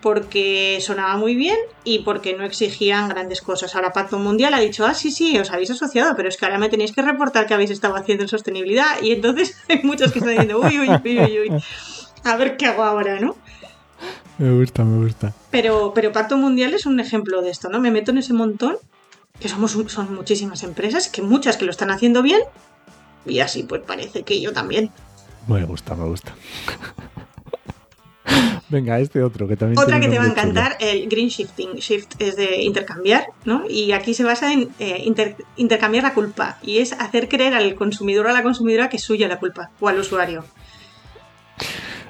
porque 0.00 0.78
sonaba 0.80 1.16
muy 1.16 1.34
bien 1.34 1.56
y 1.84 2.00
porque 2.00 2.34
no 2.34 2.44
exigían 2.44 3.08
grandes 3.08 3.42
cosas. 3.42 3.74
Ahora 3.74 3.92
Pacto 3.92 4.18
Mundial 4.18 4.54
ha 4.54 4.60
dicho, 4.60 4.86
ah, 4.86 4.94
sí, 4.94 5.10
sí, 5.10 5.38
os 5.38 5.50
habéis 5.50 5.70
asociado, 5.70 6.14
pero 6.16 6.28
es 6.28 6.36
que 6.36 6.46
ahora 6.46 6.58
me 6.58 6.68
tenéis 6.68 6.92
que 6.92 7.02
reportar 7.02 7.46
que 7.46 7.54
habéis 7.54 7.70
estado 7.70 7.96
haciendo 7.96 8.24
en 8.24 8.28
sostenibilidad. 8.28 9.02
Y 9.02 9.12
entonces 9.12 9.58
hay 9.68 9.80
muchos 9.82 10.12
que 10.12 10.20
están 10.20 10.32
diciendo, 10.32 10.60
uy, 10.60 10.80
uy, 10.80 10.88
uy, 10.88 11.18
uy, 11.20 11.40
uy, 11.40 11.62
a 12.24 12.36
ver 12.36 12.56
qué 12.56 12.66
hago 12.66 12.82
ahora, 12.82 13.20
¿no? 13.20 13.36
Me 14.38 14.50
gusta, 14.58 14.84
me 14.84 15.04
gusta. 15.04 15.34
Pero, 15.50 15.92
pero 15.94 16.12
Pacto 16.12 16.38
Mundial 16.38 16.72
es 16.72 16.86
un 16.86 16.98
ejemplo 16.98 17.42
de 17.42 17.50
esto, 17.50 17.68
¿no? 17.68 17.80
Me 17.80 17.90
meto 17.90 18.10
en 18.10 18.18
ese 18.18 18.32
montón, 18.32 18.78
que 19.38 19.50
somos 19.50 19.76
son 19.88 20.14
muchísimas 20.14 20.62
empresas, 20.62 21.08
que 21.08 21.20
muchas 21.20 21.58
que 21.58 21.66
lo 21.66 21.70
están 21.70 21.90
haciendo 21.90 22.22
bien 22.22 22.40
y 23.26 23.40
así 23.40 23.62
pues 23.64 23.82
parece 23.86 24.22
que 24.22 24.40
yo 24.40 24.52
también. 24.52 24.90
Me 25.46 25.64
gusta, 25.64 25.94
me 25.94 26.04
gusta. 26.04 26.34
Venga, 28.70 29.00
este 29.00 29.22
otro 29.22 29.48
que 29.48 29.56
también. 29.56 29.78
Otra 29.80 29.98
que 29.98 30.08
te 30.08 30.18
va 30.18 30.24
a 30.24 30.28
encantar, 30.28 30.76
el 30.78 31.08
green 31.08 31.28
shifting. 31.28 31.74
Shift 31.74 32.20
es 32.20 32.36
de 32.36 32.62
intercambiar, 32.62 33.26
¿no? 33.44 33.64
Y 33.68 33.90
aquí 33.90 34.14
se 34.14 34.22
basa 34.22 34.52
en 34.52 34.68
eh, 34.78 35.12
intercambiar 35.56 36.04
la 36.04 36.14
culpa. 36.14 36.58
Y 36.62 36.78
es 36.78 36.92
hacer 36.92 37.28
creer 37.28 37.54
al 37.54 37.74
consumidor 37.74 38.26
o 38.26 38.30
a 38.30 38.32
la 38.32 38.44
consumidora 38.44 38.88
que 38.88 38.98
es 38.98 39.02
suya 39.02 39.26
la 39.26 39.40
culpa, 39.40 39.70
o 39.80 39.88
al 39.88 39.98
usuario. 39.98 40.44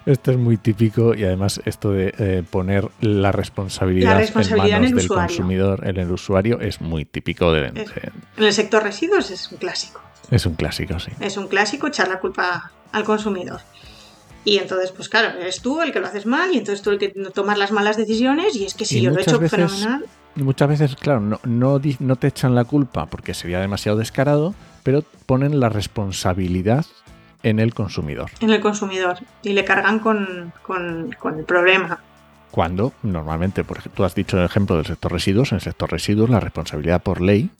Esto 0.06 0.30
es 0.30 0.38
muy 0.38 0.56
típico 0.56 1.14
y 1.14 1.24
además 1.24 1.60
esto 1.64 1.92
de 1.92 2.14
eh, 2.18 2.42
poner 2.48 2.88
la 3.00 3.32
responsabilidad, 3.32 4.22
en 4.22 4.56
manos 4.56 4.90
del 4.92 5.08
consumidor, 5.08 5.86
en 5.86 5.98
el 5.98 6.10
usuario, 6.10 6.60
es 6.60 6.80
muy 6.80 7.04
típico 7.04 7.52
de... 7.52 7.66
en 7.66 7.84
el 8.38 8.52
sector 8.52 8.82
residuos 8.82 9.30
es 9.30 9.52
un 9.52 9.58
clásico. 9.58 10.00
Es 10.30 10.46
un 10.46 10.54
clásico, 10.54 10.98
sí. 10.98 11.10
Es 11.20 11.36
un 11.36 11.48
clásico 11.48 11.88
echar 11.88 12.08
la 12.08 12.20
culpa 12.20 12.70
al 12.92 13.04
consumidor. 13.04 13.60
Y 14.44 14.56
entonces, 14.58 14.90
pues 14.92 15.08
claro, 15.08 15.38
eres 15.38 15.60
tú 15.60 15.82
el 15.82 15.92
que 15.92 16.00
lo 16.00 16.06
haces 16.06 16.24
mal 16.24 16.54
y 16.54 16.58
entonces 16.58 16.82
tú 16.82 16.90
el 16.90 16.98
que 16.98 17.08
tomas 17.08 17.58
las 17.58 17.72
malas 17.72 17.96
decisiones 17.96 18.56
y 18.56 18.64
es 18.64 18.74
que 18.74 18.86
si 18.86 19.02
yo 19.02 19.10
lo 19.10 19.18
he 19.18 19.22
hecho 19.22 19.40
fenomenal. 19.40 20.06
Muchas 20.36 20.68
veces, 20.68 20.96
claro, 20.96 21.20
no, 21.20 21.40
no, 21.44 21.80
no 21.98 22.16
te 22.16 22.28
echan 22.28 22.54
la 22.54 22.64
culpa 22.64 23.06
porque 23.06 23.34
sería 23.34 23.60
demasiado 23.60 23.98
descarado, 23.98 24.54
pero 24.82 25.02
ponen 25.26 25.60
la 25.60 25.68
responsabilidad 25.68 26.86
en 27.42 27.58
el 27.58 27.74
consumidor. 27.74 28.30
En 28.40 28.50
el 28.50 28.60
consumidor. 28.60 29.18
Y 29.42 29.52
le 29.52 29.64
cargan 29.64 29.98
con, 29.98 30.52
con, 30.62 31.14
con 31.18 31.38
el 31.38 31.44
problema. 31.44 32.00
Cuando 32.50 32.92
normalmente, 33.02 33.64
por 33.64 33.78
ejemplo, 33.78 33.96
tú 33.96 34.04
has 34.04 34.14
dicho 34.14 34.38
el 34.38 34.44
ejemplo 34.44 34.76
del 34.76 34.86
sector 34.86 35.12
residuos, 35.12 35.52
en 35.52 35.56
el 35.56 35.62
sector 35.62 35.90
residuos 35.90 36.30
la 36.30 36.40
responsabilidad 36.40 37.02
por 37.02 37.20
ley 37.20 37.50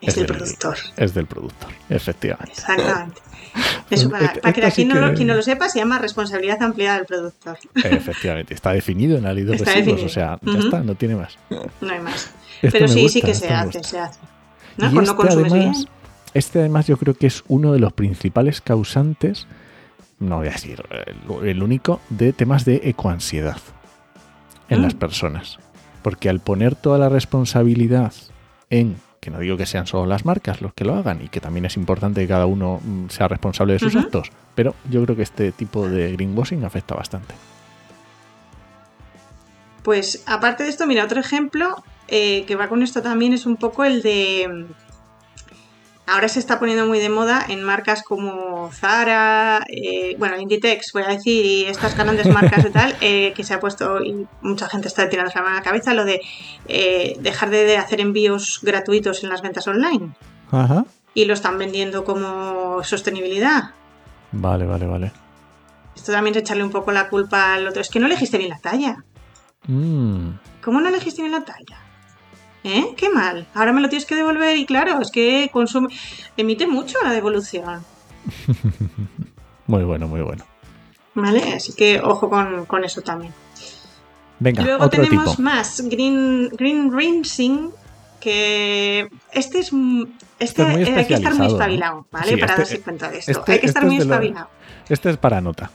es, 0.00 0.14
del, 0.14 0.26
productor. 0.26 0.76
Es 0.96 1.14
del 1.14 1.26
productor, 1.26 1.70
efectivamente. 1.88 2.52
Exactamente. 2.52 3.20
Eso 3.90 4.10
para, 4.10 4.28
que 4.52 4.70
quien, 4.72 4.88
no 4.88 5.34
lo, 5.34 5.42
sepa, 5.42 5.68
se 5.68 5.78
llama 5.78 5.98
responsabilidad 5.98 6.62
ampliada 6.62 6.98
del 6.98 7.06
productor. 7.06 7.58
Efectivamente, 7.74 8.54
está 8.54 8.72
definido 8.72 9.16
en 9.16 9.24
la 9.24 9.32
ley 9.32 9.44
de 9.44 9.56
residuos, 9.56 10.02
o 10.02 10.08
sea, 10.08 10.38
ya 10.42 10.58
está, 10.58 10.80
no 10.80 10.94
tiene 10.94 11.16
más. 11.16 11.38
No 11.50 11.92
hay 11.92 12.00
más. 12.00 12.30
Pero 12.60 12.86
sí, 12.86 13.08
sí 13.08 13.22
que 13.22 13.34
se 13.34 13.48
hace, 13.48 13.82
se 13.82 13.98
hace. 13.98 14.20
¿No? 14.76 14.92
Cuando 14.92 15.10
este 15.10 15.16
consumes 15.16 15.52
además, 15.52 15.76
bien. 15.76 15.88
Este 16.34 16.60
además 16.60 16.86
yo 16.86 16.96
creo 16.96 17.14
que 17.14 17.26
es 17.26 17.44
uno 17.48 17.72
de 17.72 17.78
los 17.78 17.92
principales 17.92 18.60
causantes, 18.60 19.46
no 20.18 20.38
voy 20.38 20.48
a 20.48 20.52
decir 20.52 20.82
el 21.44 21.62
único, 21.62 22.00
de 22.10 22.32
temas 22.32 22.64
de 22.64 22.80
ecoansiedad 22.84 23.58
en 24.68 24.82
las 24.82 24.94
mm. 24.94 24.98
personas. 24.98 25.58
Porque 26.02 26.28
al 26.28 26.40
poner 26.40 26.74
toda 26.74 26.98
la 26.98 27.08
responsabilidad 27.08 28.12
en 28.70 28.96
que 29.20 29.30
no 29.30 29.40
digo 29.40 29.56
que 29.56 29.66
sean 29.66 29.86
solo 29.86 30.06
las 30.06 30.24
marcas 30.24 30.62
los 30.62 30.72
que 30.74 30.84
lo 30.84 30.94
hagan 30.94 31.22
y 31.22 31.28
que 31.28 31.40
también 31.40 31.64
es 31.64 31.76
importante 31.76 32.20
que 32.20 32.28
cada 32.28 32.46
uno 32.46 32.80
mm, 32.82 33.08
sea 33.08 33.28
responsable 33.28 33.72
de 33.72 33.78
sus 33.80 33.96
actos, 33.96 34.30
pero 34.54 34.74
yo 34.90 35.02
creo 35.04 35.16
que 35.16 35.22
este 35.22 35.52
tipo 35.52 35.88
de 35.88 36.12
greenwashing 36.12 36.64
afecta 36.64 36.94
bastante. 36.94 37.34
Pues 39.82 40.22
aparte 40.26 40.64
de 40.64 40.68
esto, 40.68 40.86
mira, 40.86 41.04
otro 41.04 41.20
ejemplo 41.20 41.82
eh, 42.08 42.44
que 42.46 42.56
va 42.56 42.68
con 42.68 42.82
esto 42.82 43.02
también 43.02 43.32
es 43.32 43.46
un 43.46 43.56
poco 43.56 43.84
el 43.84 44.02
de 44.02 44.66
Ahora 46.08 46.26
se 46.28 46.38
está 46.38 46.58
poniendo 46.58 46.86
muy 46.86 47.00
de 47.00 47.10
moda 47.10 47.44
en 47.46 47.62
marcas 47.62 48.02
como 48.02 48.70
Zara, 48.72 49.62
eh, 49.68 50.16
bueno, 50.18 50.40
Inditex, 50.40 50.94
voy 50.94 51.02
a 51.02 51.08
decir, 51.08 51.44
y 51.44 51.64
estas 51.66 51.94
grandes 51.98 52.26
marcas 52.32 52.64
y 52.64 52.70
tal, 52.70 52.96
eh, 53.02 53.34
que 53.36 53.44
se 53.44 53.52
ha 53.52 53.60
puesto, 53.60 54.02
y 54.02 54.26
mucha 54.40 54.70
gente 54.70 54.88
está 54.88 55.06
tirando 55.10 55.30
la 55.34 55.42
mano 55.42 55.56
a 55.56 55.58
la 55.58 55.62
cabeza, 55.62 55.92
lo 55.92 56.06
de 56.06 56.22
eh, 56.66 57.18
dejar 57.20 57.50
de 57.50 57.76
hacer 57.76 58.00
envíos 58.00 58.60
gratuitos 58.62 59.22
en 59.22 59.28
las 59.28 59.42
ventas 59.42 59.68
online. 59.68 60.14
Y 61.12 61.26
lo 61.26 61.34
están 61.34 61.58
vendiendo 61.58 62.04
como 62.04 62.82
sostenibilidad. 62.84 63.72
Vale, 64.32 64.64
vale, 64.64 64.86
vale. 64.86 65.12
Esto 65.94 66.12
también 66.12 66.34
es 66.36 66.40
echarle 66.40 66.64
un 66.64 66.70
poco 66.70 66.90
la 66.90 67.10
culpa 67.10 67.52
al 67.52 67.68
otro. 67.68 67.82
Es 67.82 67.90
que 67.90 68.00
no 68.00 68.06
elegiste 68.06 68.38
bien 68.38 68.50
la 68.50 68.58
talla. 68.58 69.04
Mm. 69.66 70.38
¿Cómo 70.62 70.80
no 70.80 70.88
elegiste 70.88 71.20
bien 71.20 71.32
la 71.32 71.44
talla? 71.44 71.87
¿Eh? 72.64 72.94
Qué 72.96 73.08
mal. 73.08 73.46
Ahora 73.54 73.72
me 73.72 73.80
lo 73.80 73.88
tienes 73.88 74.06
que 74.06 74.14
devolver 74.14 74.56
y 74.56 74.66
claro, 74.66 75.00
es 75.00 75.10
que 75.10 75.48
consume... 75.52 75.88
Emite 76.36 76.66
mucho 76.66 76.98
la 77.02 77.12
devolución. 77.12 77.84
muy 79.66 79.84
bueno, 79.84 80.08
muy 80.08 80.22
bueno. 80.22 80.44
¿Vale? 81.14 81.54
Así 81.54 81.72
que 81.72 82.00
ojo 82.00 82.28
con, 82.28 82.84
eso 82.84 83.02
también. 83.02 83.32
Venga, 84.38 84.62
Luego 84.62 84.88
tenemos 84.88 85.38
más 85.38 85.80
Green, 85.80 86.48
Green 86.50 86.92
Rinsing, 86.92 87.70
que 88.20 89.08
este 89.32 89.58
es 89.58 89.72
este, 90.38 90.62
hay 90.62 91.06
que 91.06 91.14
estar 91.14 91.34
muy 91.34 91.48
espabilado, 91.48 92.06
¿vale? 92.12 92.38
para 92.38 92.52
este, 92.52 92.62
darse 92.62 92.80
cuenta 92.80 93.10
de 93.10 93.18
esto. 93.18 93.32
Este, 93.32 93.52
hay 93.52 93.58
que 93.58 93.66
estar 93.66 93.84
muy 93.84 93.96
espabilado. 93.98 94.48
este 94.88 95.10
es 95.10 95.16
para 95.16 95.40
nota. 95.40 95.70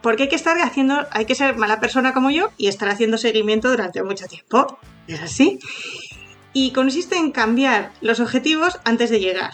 Porque 0.00 0.24
hay 0.24 0.28
que 0.28 0.36
estar 0.36 0.58
haciendo, 0.60 1.06
hay 1.10 1.26
que 1.26 1.34
ser 1.34 1.56
mala 1.56 1.80
persona 1.80 2.14
como 2.14 2.30
yo 2.30 2.50
y 2.56 2.68
estar 2.68 2.88
haciendo 2.88 3.18
seguimiento 3.18 3.68
durante 3.68 4.02
mucho 4.02 4.26
tiempo. 4.26 4.78
Es 5.06 5.20
así. 5.20 5.58
Y 6.58 6.70
consiste 6.70 7.18
en 7.18 7.32
cambiar 7.32 7.92
los 8.00 8.18
objetivos 8.18 8.80
antes 8.82 9.10
de 9.10 9.20
llegar. 9.20 9.52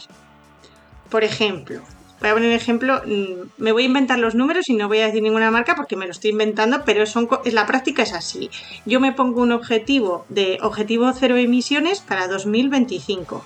Por 1.10 1.24
ejemplo, 1.24 1.82
voy 2.20 2.30
a 2.30 2.32
poner 2.34 2.50
un 2.50 2.54
ejemplo, 2.54 3.02
mm, 3.04 3.48
me 3.60 3.72
voy 3.72 3.82
a 3.82 3.86
inventar 3.86 4.20
los 4.20 4.36
números 4.36 4.68
y 4.68 4.74
no 4.74 4.86
voy 4.86 5.00
a 5.00 5.06
decir 5.06 5.20
ninguna 5.20 5.50
marca 5.50 5.74
porque 5.74 5.96
me 5.96 6.06
lo 6.06 6.12
estoy 6.12 6.30
inventando, 6.30 6.84
pero 6.84 7.04
son, 7.04 7.28
la 7.46 7.66
práctica 7.66 8.04
es 8.04 8.12
así. 8.12 8.50
Yo 8.86 9.00
me 9.00 9.10
pongo 9.10 9.42
un 9.42 9.50
objetivo 9.50 10.24
de 10.28 10.58
objetivo 10.62 11.12
cero 11.12 11.36
emisiones 11.36 11.98
para 11.98 12.28
2025 12.28 13.44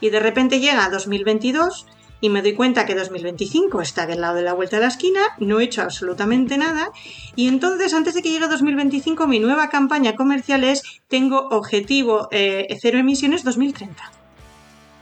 y 0.00 0.10
de 0.10 0.18
repente 0.18 0.58
llega 0.58 0.90
2022 0.90 1.86
y 2.20 2.28
me 2.28 2.42
doy 2.42 2.54
cuenta 2.54 2.86
que 2.86 2.94
2025 2.94 3.80
está 3.80 4.06
del 4.06 4.20
lado 4.20 4.36
de 4.36 4.42
la 4.42 4.52
vuelta 4.52 4.76
de 4.76 4.82
la 4.82 4.88
esquina, 4.88 5.20
no 5.38 5.60
he 5.60 5.64
hecho 5.64 5.82
absolutamente 5.82 6.58
nada 6.58 6.90
y 7.34 7.48
entonces 7.48 7.94
antes 7.94 8.14
de 8.14 8.22
que 8.22 8.30
llegue 8.30 8.48
2025 8.48 9.26
mi 9.26 9.40
nueva 9.40 9.68
campaña 9.68 10.14
comercial 10.14 10.64
es 10.64 10.82
tengo 11.08 11.48
objetivo 11.48 12.28
eh, 12.30 12.76
cero 12.80 12.98
emisiones 12.98 13.44
2030. 13.44 14.02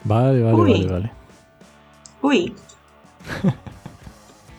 Vale, 0.04 0.42
vale, 0.42 0.56
vale, 0.56 0.87
vale. 0.87 1.12
Uy. 2.22 2.54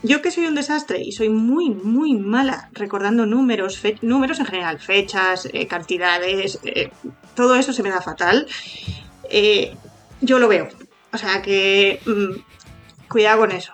Yo 0.02 0.22
que 0.22 0.32
soy 0.32 0.46
un 0.46 0.56
desastre 0.56 1.02
y 1.02 1.12
soy 1.12 1.28
muy, 1.28 1.72
muy 1.72 2.14
mala 2.14 2.70
recordando 2.72 3.26
números, 3.26 3.82
números 4.02 4.40
en 4.40 4.46
general, 4.46 4.80
fechas, 4.80 5.50
eh, 5.52 5.68
cantidades, 5.68 6.58
eh, 6.64 6.90
todo 7.36 7.56
eso 7.56 7.74
se 7.74 7.84
me 7.84 7.90
da 7.90 8.02
fatal. 8.02 8.48
yo 10.22 10.40
lo 10.40 10.48
veo. 10.48 10.70
O 11.12 11.18
sea 11.18 11.42
que 11.42 12.00
mm, 12.06 13.08
cuidado 13.08 13.40
con 13.40 13.52
eso. 13.52 13.74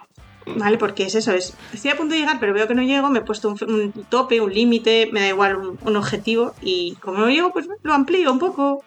¿Vale? 0.58 0.78
Porque 0.78 1.06
es 1.06 1.16
eso, 1.16 1.32
es, 1.32 1.56
estoy 1.74 1.90
a 1.90 1.98
punto 1.98 2.14
de 2.14 2.20
llegar, 2.20 2.40
pero 2.40 2.54
veo 2.54 2.68
que 2.68 2.76
no 2.76 2.84
llego, 2.84 3.10
me 3.10 3.20
he 3.20 3.24
puesto 3.24 3.50
un, 3.50 3.92
tope, 4.10 4.42
un 4.42 4.54
límite, 4.54 5.10
me 5.12 5.22
da 5.22 5.30
igual 5.30 5.58
un, 5.82 5.96
objetivo 5.96 6.54
y 6.62 6.96
como 7.02 7.18
no 7.18 7.30
llego, 7.30 7.52
pues 7.52 7.68
lo 7.82 7.94
amplío 7.94 8.32
un 8.32 8.38
poco. 8.38 8.84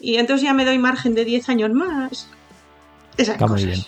Y 0.00 0.16
entonces 0.16 0.42
ya 0.42 0.54
me 0.54 0.64
doy 0.64 0.78
margen 0.78 1.14
de 1.14 1.26
10 1.26 1.50
años 1.50 1.70
más. 1.72 2.30
Esas 3.18 3.34
Está 3.34 3.46
muy 3.46 3.62
bien. 3.62 3.80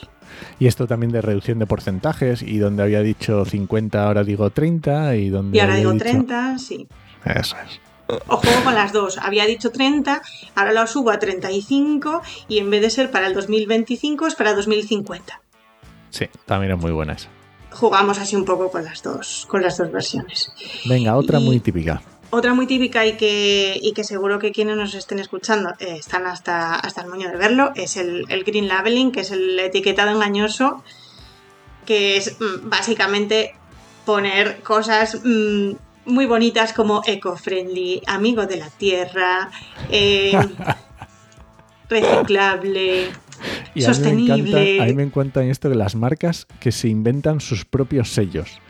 Y 0.58 0.66
esto 0.66 0.86
también 0.86 1.12
de 1.12 1.22
reducción 1.22 1.58
de 1.58 1.66
porcentajes 1.66 2.42
y 2.42 2.58
donde 2.58 2.82
había 2.82 3.00
dicho 3.00 3.46
50 3.46 4.06
ahora 4.06 4.22
digo 4.22 4.50
30 4.50 5.16
y 5.16 5.30
donde... 5.30 5.56
Y 5.56 5.60
ahora 5.60 5.76
digo 5.76 5.96
30, 5.96 6.58
sí. 6.58 6.86
Eso 7.24 7.56
es. 7.64 7.80
O 8.08 8.36
juego 8.36 8.64
con 8.64 8.74
las 8.74 8.92
dos. 8.92 9.18
Había 9.18 9.46
dicho 9.46 9.70
30, 9.70 10.22
ahora 10.54 10.72
lo 10.72 10.86
subo 10.86 11.10
a 11.10 11.18
35 11.18 12.22
y 12.48 12.58
en 12.58 12.70
vez 12.70 12.82
de 12.82 12.90
ser 12.90 13.10
para 13.10 13.26
el 13.26 13.34
2025 13.34 14.26
es 14.26 14.34
para 14.34 14.54
2050. 14.54 15.40
Sí, 16.10 16.26
también 16.44 16.72
es 16.72 16.78
muy 16.78 16.92
buena 16.92 17.14
esa. 17.14 17.28
Jugamos 17.70 18.18
así 18.18 18.36
un 18.36 18.44
poco 18.44 18.70
con 18.70 18.84
las 18.84 19.02
dos, 19.02 19.46
con 19.48 19.60
las 19.60 19.76
dos 19.76 19.90
versiones. 19.90 20.52
Venga, 20.86 21.16
otra 21.16 21.40
muy 21.40 21.60
típica. 21.60 22.00
Otra 22.30 22.54
muy 22.54 22.66
típica 22.66 23.06
y 23.06 23.16
que, 23.16 23.78
y 23.80 23.92
que 23.92 24.02
seguro 24.02 24.38
que 24.38 24.50
quienes 24.50 24.76
nos 24.76 24.94
estén 24.94 25.18
escuchando 25.18 25.70
eh, 25.78 25.96
están 25.98 26.26
hasta, 26.26 26.74
hasta 26.74 27.02
el 27.02 27.08
moño 27.08 27.30
de 27.30 27.36
verlo, 27.36 27.72
es 27.76 27.96
el, 27.96 28.26
green 28.44 28.68
labeling, 28.68 29.12
que 29.12 29.20
es 29.20 29.30
el 29.30 29.58
etiquetado 29.58 30.10
engañoso, 30.10 30.82
que 31.84 32.16
es 32.16 32.36
mm, 32.40 32.68
básicamente 32.68 33.54
poner 34.04 34.60
cosas 34.62 35.20
mm, 35.22 35.72
muy 36.06 36.26
bonitas 36.26 36.72
como 36.72 37.02
eco-friendly, 37.06 38.02
amigo 38.06 38.46
de 38.46 38.56
la 38.56 38.70
tierra, 38.70 39.50
eh, 39.90 40.32
reciclable, 41.88 43.10
sostenible. 43.76 44.80
A 44.80 44.86
mí, 44.86 44.94
me 44.94 45.02
encanta, 45.02 45.44
esto 45.44 45.68
de 45.68 45.74
las 45.74 45.94
marcas 45.94 46.46
que 46.60 46.72
se 46.72 46.88
inventan 46.88 47.40
sus 47.40 47.64
propios 47.64 48.12
sellos. 48.12 48.60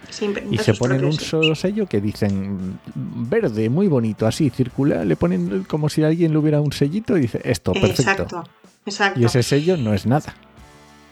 y 0.51 0.59
se 0.59 0.75
ponen 0.75 1.05
un 1.05 1.13
solo 1.13 1.55
sello 1.55 1.87
que 1.87 2.01
dicen 2.01 2.79
verde, 2.95 3.69
muy 3.69 3.89
bonito, 3.89 4.27
así, 4.27 4.51
circular, 4.51 5.07
le 5.07 5.17
ponen 5.17 5.65
como 5.65 5.89
si 5.89 6.03
alguien 6.03 6.33
le 6.33 6.39
hubiera 6.39 6.61
un 6.61 6.73
sellito 6.73 7.17
y 7.17 7.23
dice 7.23 7.41
esto, 7.45 7.73
perfecto. 7.73 8.03
Exacto, 8.03 8.45
exacto. 8.85 9.21
Y 9.21 9.25
ese 9.25 9.43
sello 9.43 9.77
no 9.77 9.95
es 9.95 10.07
nada. 10.07 10.35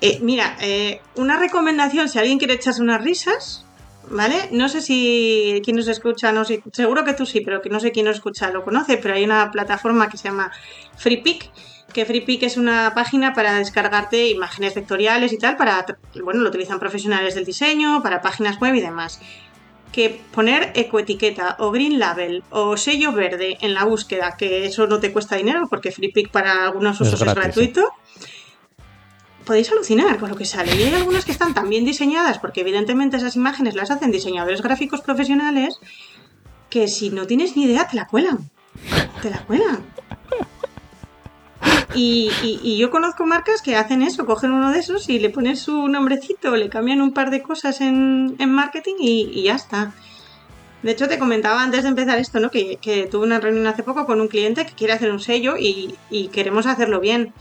Eh, 0.00 0.18
mira, 0.22 0.56
eh, 0.60 1.00
una 1.16 1.38
recomendación, 1.38 2.08
si 2.08 2.18
alguien 2.18 2.38
quiere 2.38 2.54
echarse 2.54 2.82
unas 2.82 3.02
risas, 3.02 3.63
¿vale? 4.10 4.48
No 4.52 4.68
sé 4.68 4.80
si 4.80 5.60
quien 5.64 5.76
nos 5.76 5.88
escucha, 5.88 6.32
no 6.32 6.44
sé, 6.44 6.62
seguro 6.72 7.04
que 7.04 7.14
tú 7.14 7.26
sí, 7.26 7.40
pero 7.40 7.62
que 7.62 7.70
no 7.70 7.80
sé 7.80 7.92
quién 7.92 8.06
nos 8.06 8.16
escucha 8.16 8.50
lo 8.50 8.64
conoce, 8.64 8.96
pero 8.98 9.14
hay 9.14 9.24
una 9.24 9.50
plataforma 9.50 10.08
que 10.08 10.16
se 10.16 10.28
llama 10.28 10.52
FreePic, 10.96 11.50
que 11.92 12.04
FreePic 12.04 12.42
es 12.42 12.56
una 12.56 12.92
página 12.94 13.34
para 13.34 13.54
descargarte 13.54 14.28
imágenes 14.28 14.74
vectoriales 14.74 15.32
y 15.32 15.38
tal, 15.38 15.56
para, 15.56 15.86
bueno, 16.22 16.40
lo 16.40 16.48
utilizan 16.48 16.78
profesionales 16.78 17.34
del 17.34 17.44
diseño, 17.44 18.02
para 18.02 18.20
páginas 18.20 18.60
web 18.60 18.74
y 18.74 18.80
demás. 18.80 19.20
Que 19.92 20.20
poner 20.32 20.72
ecoetiqueta 20.74 21.54
o 21.60 21.70
green 21.70 22.00
label 22.00 22.42
o 22.50 22.76
sello 22.76 23.12
verde 23.12 23.58
en 23.60 23.74
la 23.74 23.84
búsqueda, 23.84 24.36
que 24.36 24.66
eso 24.66 24.88
no 24.88 24.98
te 24.98 25.12
cuesta 25.12 25.36
dinero 25.36 25.68
porque 25.70 25.92
FreePic 25.92 26.30
para 26.30 26.64
algunos 26.64 27.00
usos 27.00 27.22
es, 27.22 27.34
gratuito 27.34 27.92
podéis 29.44 29.70
alucinar 29.70 30.18
con 30.18 30.30
lo 30.30 30.36
que 30.36 30.44
sale. 30.44 30.74
Y 30.74 30.82
hay 30.82 30.94
algunas 30.94 31.24
que 31.24 31.32
están 31.32 31.54
tan 31.54 31.68
bien 31.68 31.84
diseñadas, 31.84 32.38
porque 32.38 32.62
evidentemente 32.62 33.16
esas 33.16 33.36
imágenes 33.36 33.74
las 33.74 33.90
hacen 33.90 34.10
diseñadores 34.10 34.62
gráficos 34.62 35.00
profesionales, 35.00 35.78
que 36.70 36.88
si 36.88 37.10
no 37.10 37.26
tienes 37.26 37.56
ni 37.56 37.64
idea 37.64 37.86
te 37.86 37.96
la 37.96 38.06
cuelan. 38.06 38.50
Te 39.22 39.30
la 39.30 39.44
cuelan. 39.44 39.84
Y, 41.94 42.76
yo 42.76 42.90
conozco 42.90 43.24
marcas 43.24 43.62
que 43.62 43.76
hacen 43.76 44.02
eso, 44.02 44.26
cogen 44.26 44.52
uno 44.52 44.72
de 44.72 44.80
esos 44.80 45.08
y 45.08 45.20
le 45.20 45.30
ponen 45.30 45.56
su 45.56 45.86
nombrecito, 45.88 46.56
le 46.56 46.68
cambian 46.68 47.00
un 47.00 47.12
par 47.12 47.30
de 47.30 47.42
cosas 47.42 47.80
en, 47.80 48.36
marketing 48.48 48.96
y, 48.98 49.42
ya 49.44 49.54
está. 49.54 49.92
De 50.82 50.90
hecho, 50.90 51.08
te 51.08 51.18
comentaba 51.18 51.62
antes 51.62 51.84
de 51.84 51.90
empezar 51.90 52.18
esto, 52.18 52.40
¿no? 52.40 52.50
Que, 52.50 53.08
tuve 53.10 53.24
una 53.24 53.40
reunión 53.40 53.66
hace 53.66 53.82
poco 53.82 54.06
con 54.06 54.20
un 54.20 54.28
cliente 54.28 54.66
que 54.66 54.74
quiere 54.74 54.92
hacer 54.92 55.10
un 55.10 55.20
sello 55.20 55.56
y, 55.56 55.94
y 56.10 56.28
queremos 56.28 56.66
hacerlo 56.66 57.00
bien. 57.00 57.32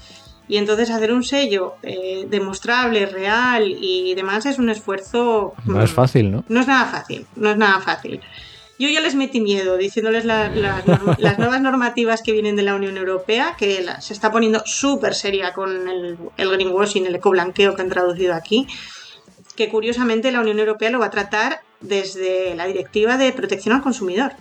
Y 0.47 0.57
entonces 0.57 0.89
hacer 0.89 1.13
un 1.13 1.23
sello 1.23 1.75
eh, 1.83 2.27
demostrable, 2.29 3.05
real 3.05 3.65
y 3.67 4.13
demás 4.15 4.45
es 4.45 4.59
un 4.59 4.69
esfuerzo... 4.69 5.53
No 5.65 5.81
es 5.81 5.91
fácil, 5.91 6.31
¿no? 6.31 6.43
No 6.49 6.59
es 6.59 6.67
nada 6.67 6.85
fácil, 6.85 7.25
no 7.35 7.51
es 7.51 7.57
nada 7.57 7.79
fácil. 7.79 8.19
Yo 8.79 8.89
ya 8.89 9.01
les 9.01 9.15
metí 9.15 9.39
miedo 9.39 9.77
diciéndoles 9.77 10.25
las 10.25 11.39
nuevas 11.39 11.61
normativas 11.61 12.21
que 12.21 12.33
vienen 12.33 12.55
de 12.55 12.63
la 12.63 12.75
Unión 12.75 12.97
Europea, 12.97 13.55
que 13.57 13.85
se 13.99 14.13
está 14.13 14.31
poniendo 14.31 14.61
súper 14.65 15.15
seria 15.15 15.53
con 15.53 15.87
el, 15.87 16.17
el 16.37 16.51
greenwashing, 16.51 17.05
el 17.05 17.15
ecoblanqueo 17.15 17.75
que 17.75 17.81
han 17.81 17.89
traducido 17.89 18.33
aquí, 18.33 18.67
que 19.55 19.69
curiosamente 19.69 20.31
la 20.31 20.41
Unión 20.41 20.59
Europea 20.59 20.89
lo 20.89 20.99
va 20.99 21.05
a 21.05 21.11
tratar 21.11 21.61
desde 21.79 22.55
la 22.55 22.65
Directiva 22.65 23.17
de 23.17 23.31
Protección 23.31 23.75
al 23.75 23.81
Consumidor. 23.81 24.33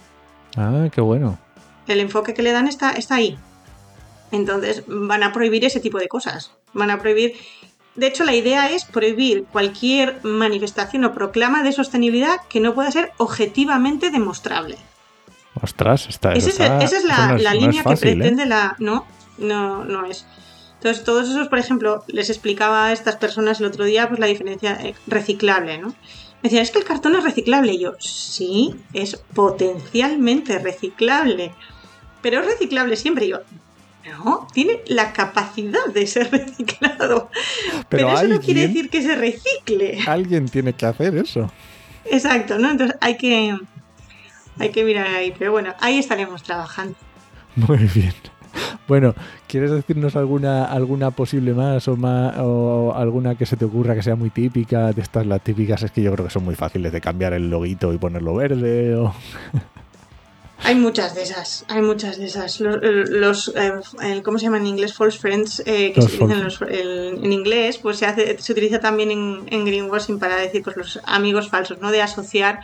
Ah, 0.56 0.88
qué 0.92 1.00
bueno. 1.00 1.38
El 1.86 2.00
enfoque 2.00 2.34
que 2.34 2.42
le 2.42 2.52
dan 2.52 2.68
está, 2.68 2.92
está 2.92 3.16
ahí. 3.16 3.38
Entonces 4.32 4.82
van 4.86 5.22
a 5.22 5.32
prohibir 5.32 5.64
ese 5.64 5.80
tipo 5.80 5.98
de 5.98 6.08
cosas. 6.08 6.52
Van 6.72 6.90
a 6.90 6.98
prohibir... 6.98 7.34
De 7.94 8.06
hecho, 8.06 8.24
la 8.24 8.34
idea 8.34 8.70
es 8.70 8.86
prohibir 8.86 9.44
cualquier 9.44 10.24
manifestación 10.24 11.04
o 11.04 11.12
proclama 11.12 11.62
de 11.62 11.72
sostenibilidad 11.72 12.38
que 12.48 12.58
no 12.58 12.74
pueda 12.74 12.90
ser 12.90 13.12
objetivamente 13.18 14.10
demostrable. 14.10 14.78
Ostras, 15.60 16.08
está, 16.08 16.32
esa, 16.32 16.48
es, 16.48 17.04
la, 17.04 17.54
línea 17.54 17.84
que 17.84 17.92
¿eh? 17.92 17.96
pretende 17.98 18.46
la... 18.46 18.74
No, 18.78 19.06
no, 19.36 19.84
no 19.84 20.06
es. 20.06 20.24
Entonces, 20.76 21.04
todos 21.04 21.28
esos, 21.28 21.48
por 21.48 21.58
ejemplo, 21.58 22.02
les 22.08 22.30
explicaba 22.30 22.86
a 22.86 22.92
estas 22.92 23.16
personas 23.16 23.60
el 23.60 23.66
otro 23.66 23.84
día 23.84 24.08
pues 24.08 24.18
la 24.18 24.26
diferencia 24.26 24.72
eh, 24.82 24.94
reciclable, 25.06 25.78
¿no? 25.78 25.88
Me 25.88 26.48
decían, 26.48 26.62
es 26.62 26.72
que 26.72 26.78
el 26.78 26.84
cartón 26.84 27.14
es 27.14 27.22
reciclable. 27.22 27.74
Y 27.74 27.78
yo, 27.78 27.92
sí, 28.00 28.74
es 28.92 29.16
potencialmente 29.34 30.58
reciclable. 30.58 31.54
Pero 32.20 32.40
es 32.40 32.46
reciclable 32.46 32.96
siempre. 32.96 33.26
Y 33.26 33.28
yo, 33.28 33.42
no, 34.04 34.46
tiene 34.52 34.80
la 34.86 35.12
capacidad 35.12 35.86
de 35.92 36.06
ser 36.06 36.30
reciclado. 36.32 37.30
Pero, 37.88 38.12
eso 38.12 38.28
no 38.28 38.40
quiere 38.40 38.68
decir 38.68 38.90
que 38.90 39.02
se 39.02 39.14
recicle. 39.14 40.00
Alguien 40.06 40.48
tiene 40.48 40.72
que 40.72 40.86
hacer 40.86 41.16
eso. 41.16 41.50
Exacto, 42.04 42.58
¿no? 42.58 42.70
Entonces 42.70 42.96
hay 43.00 43.16
que, 43.16 43.56
hay 44.58 44.70
que 44.70 44.84
mirar 44.84 45.06
ahí. 45.06 45.32
Pero 45.38 45.52
bueno, 45.52 45.74
ahí 45.80 45.98
estaremos 45.98 46.42
trabajando. 46.42 46.96
Muy 47.56 47.88
bien. 47.94 48.14
Bueno, 48.88 49.14
¿quieres 49.46 49.70
decirnos 49.70 50.16
alguna 50.16 50.64
alguna 50.64 51.10
posible 51.10 51.54
más 51.54 51.88
o, 51.88 51.96
más 51.96 52.36
o 52.38 52.92
alguna 52.94 53.36
que 53.36 53.46
se 53.46 53.56
te 53.56 53.64
ocurra 53.64 53.94
que 53.94 54.02
sea 54.02 54.16
muy 54.16 54.30
típica? 54.30 54.92
De 54.92 55.00
estas 55.00 55.26
las 55.26 55.40
típicas 55.42 55.82
es 55.82 55.90
que 55.90 56.02
yo 56.02 56.12
creo 56.12 56.26
que 56.26 56.32
son 56.32 56.44
muy 56.44 56.54
fáciles 56.54 56.92
de 56.92 57.00
cambiar 57.00 57.32
el 57.32 57.48
loguito 57.48 57.92
y 57.92 57.98
ponerlo 57.98 58.34
verde 58.34 58.96
o... 58.96 59.14
Hay 60.64 60.76
muchas 60.76 61.14
de 61.14 61.22
esas, 61.22 61.64
hay 61.68 61.82
muchas 61.82 62.18
de 62.18 62.26
esas. 62.26 62.60
Los, 62.60 63.52
eh, 63.56 64.22
¿cómo 64.22 64.38
se 64.38 64.44
llama 64.44 64.58
en 64.58 64.66
inglés? 64.66 64.94
False 64.94 65.18
friends, 65.18 65.62
eh, 65.66 65.92
que 65.92 66.02
se 66.02 66.22
utilizan 66.22 66.48
en 66.70 67.32
inglés, 67.32 67.78
pues 67.78 67.98
se 67.98 68.06
hace, 68.06 68.38
se 68.38 68.52
utiliza 68.52 68.78
también 68.78 69.10
en, 69.10 69.44
en, 69.50 69.64
greenwashing 69.64 70.18
para 70.18 70.36
decir 70.36 70.62
pues 70.62 70.76
los 70.76 71.00
amigos 71.04 71.48
falsos, 71.48 71.80
¿no? 71.80 71.90
De 71.90 72.00
asociar 72.00 72.60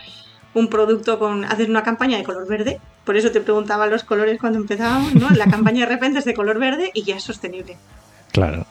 un 0.55 0.69
producto 0.69 1.19
con 1.19 1.45
hacer 1.45 1.69
una 1.69 1.83
campaña 1.83 2.19
de 2.19 2.25
color 2.25 2.47
verde. 2.47 2.81
Por 3.05 3.17
eso 3.17 3.33
te 3.33 3.41
preguntaba 3.41 3.87
los 3.87 4.05
colores 4.05 4.39
cuando 4.39 4.59
empezábamos, 4.59 5.15
¿no? 5.15 5.31
La 5.31 5.47
campaña 5.47 5.81
de 5.81 5.93
repente 5.93 6.21
es 6.21 6.25
de 6.25 6.35
color 6.35 6.59
verde 6.59 6.91
y 6.95 7.03
ya 7.03 7.17
es 7.17 7.25
sostenible. 7.25 7.77
Claro. 8.33 8.65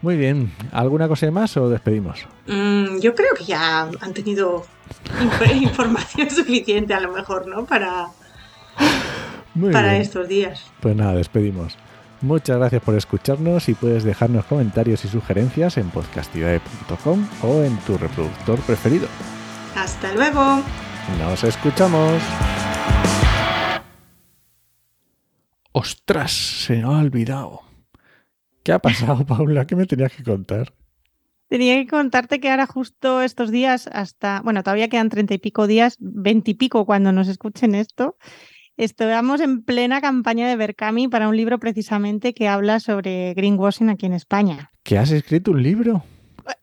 Muy 0.00 0.16
bien. 0.16 0.52
¿Alguna 0.72 1.08
cosa 1.08 1.30
más 1.30 1.56
o 1.56 1.68
despedimos? 1.68 2.26
Mm, 2.46 3.00
yo 3.00 3.14
creo 3.14 3.34
que 3.36 3.44
ya 3.44 3.90
han 4.00 4.14
tenido 4.14 4.64
información 5.54 6.30
suficiente 6.30 6.94
a 6.94 7.00
lo 7.00 7.12
mejor, 7.12 7.46
¿no? 7.46 7.64
Para, 7.64 8.08
para 9.72 9.96
estos 9.96 10.28
días. 10.28 10.64
Pues 10.80 10.96
nada, 10.96 11.14
despedimos. 11.14 11.76
Muchas 12.22 12.56
gracias 12.56 12.82
por 12.82 12.94
escucharnos 12.94 13.68
y 13.68 13.74
puedes 13.74 14.02
dejarnos 14.02 14.46
comentarios 14.46 15.04
y 15.04 15.08
sugerencias 15.08 15.76
en 15.76 15.90
podcastidae.com 15.90 17.28
o 17.42 17.62
en 17.62 17.76
tu 17.80 17.98
reproductor 17.98 18.58
preferido. 18.60 19.06
Hasta 19.76 20.14
luego. 20.14 20.62
Nos 21.18 21.44
escuchamos. 21.44 22.22
Ostras, 25.72 26.32
se 26.32 26.76
me 26.76 26.82
ha 26.84 26.88
olvidado. 26.88 27.60
¿Qué 28.62 28.72
ha 28.72 28.78
pasado, 28.78 29.26
Paula? 29.26 29.66
¿Qué 29.66 29.76
me 29.76 29.86
tenías 29.86 30.12
que 30.12 30.24
contar? 30.24 30.72
Tenía 31.48 31.76
que 31.76 31.86
contarte 31.86 32.40
que 32.40 32.50
ahora 32.50 32.66
justo 32.66 33.22
estos 33.22 33.50
días, 33.50 33.88
hasta, 33.92 34.40
bueno, 34.42 34.62
todavía 34.62 34.88
quedan 34.88 35.08
treinta 35.08 35.34
y 35.34 35.38
pico 35.38 35.66
días, 35.66 35.96
veinte 36.00 36.52
y 36.52 36.54
pico 36.54 36.84
cuando 36.86 37.12
nos 37.12 37.28
escuchen 37.28 37.74
esto, 37.74 38.16
estamos 38.76 39.40
en 39.40 39.62
plena 39.62 40.00
campaña 40.00 40.48
de 40.48 40.56
Berkami 40.56 41.08
para 41.08 41.28
un 41.28 41.36
libro 41.36 41.58
precisamente 41.58 42.34
que 42.34 42.48
habla 42.48 42.80
sobre 42.80 43.32
greenwashing 43.34 43.90
aquí 43.90 44.06
en 44.06 44.14
España. 44.14 44.70
¿Que 44.82 44.98
has 44.98 45.12
escrito 45.12 45.52
un 45.52 45.62
libro? 45.62 46.04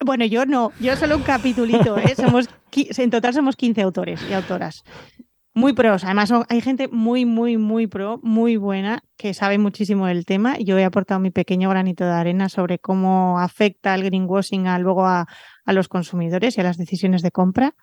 Bueno, 0.04 0.26
yo 0.26 0.46
no, 0.46 0.72
yo 0.80 0.96
solo 0.96 1.18
un 1.18 1.24
capitulito, 1.24 1.98
¿eh? 1.98 2.14
somos, 2.16 2.50
en 2.74 3.10
total 3.10 3.34
somos 3.34 3.56
15 3.56 3.82
autores 3.82 4.22
y 4.30 4.34
autoras. 4.34 4.84
Muy 5.56 5.74
pros, 5.74 6.04
además 6.04 6.32
hay 6.50 6.62
gente 6.62 6.88
muy, 6.88 7.26
muy, 7.26 7.58
muy 7.58 7.86
pro, 7.86 8.20
muy 8.24 8.58
buena, 8.58 9.04
que 9.18 9.36
sabe 9.36 9.60
muchísimo 9.60 10.08
del 10.08 10.26
tema. 10.26 10.58
Yo 10.58 10.80
he 10.80 10.84
aportado 10.84 11.20
mi 11.20 11.30
pequeño 11.30 11.70
granito 11.70 12.06
de 12.06 12.12
arena 12.12 12.50
sobre 12.50 12.80
cómo 12.80 13.40
afecta 13.40 13.94
el 13.94 14.04
greenwashing 14.04 14.68
a, 14.68 14.80
luego 14.80 15.06
a, 15.06 15.28
los 15.68 15.88
consumidores 15.88 16.58
y 16.58 16.62
a 16.62 16.64
las 16.64 16.78
decisiones 16.78 17.22
de 17.22 17.32
compra. 17.32 17.76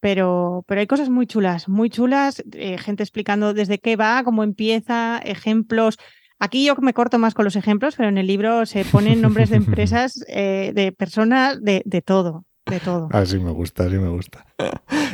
Pero, 0.00 0.64
pero 0.66 0.80
hay 0.80 0.86
cosas 0.86 1.08
muy 1.08 1.26
chulas, 1.26 1.68
muy 1.68 1.90
chulas, 1.90 2.42
eh, 2.52 2.76
gente 2.76 3.04
explicando 3.04 3.54
desde 3.54 3.78
qué 3.78 3.96
va, 3.96 4.22
cómo 4.24 4.42
empieza, 4.42 5.18
ejemplos, 5.18 5.96
Aquí 6.40 6.66
yo 6.66 6.74
me 6.76 6.92
corto 6.92 7.18
más 7.18 7.32
con 7.32 7.44
los 7.44 7.56
ejemplos, 7.56 7.94
pero 7.96 8.08
en 8.08 8.18
el 8.18 8.26
libro 8.26 8.66
se 8.66 8.84
ponen 8.84 9.22
nombres 9.22 9.50
de 9.50 9.56
empresas, 9.56 10.24
eh, 10.28 10.72
de 10.74 10.92
personas, 10.92 11.62
de, 11.62 11.82
todo, 12.04 12.44
de 12.66 12.80
todo. 12.80 13.08
Ah, 13.12 13.24
sí 13.24 13.38
me 13.38 13.52
gusta, 13.52 13.88
sí 13.88 13.96
me 13.96 14.08
gusta. 14.08 14.44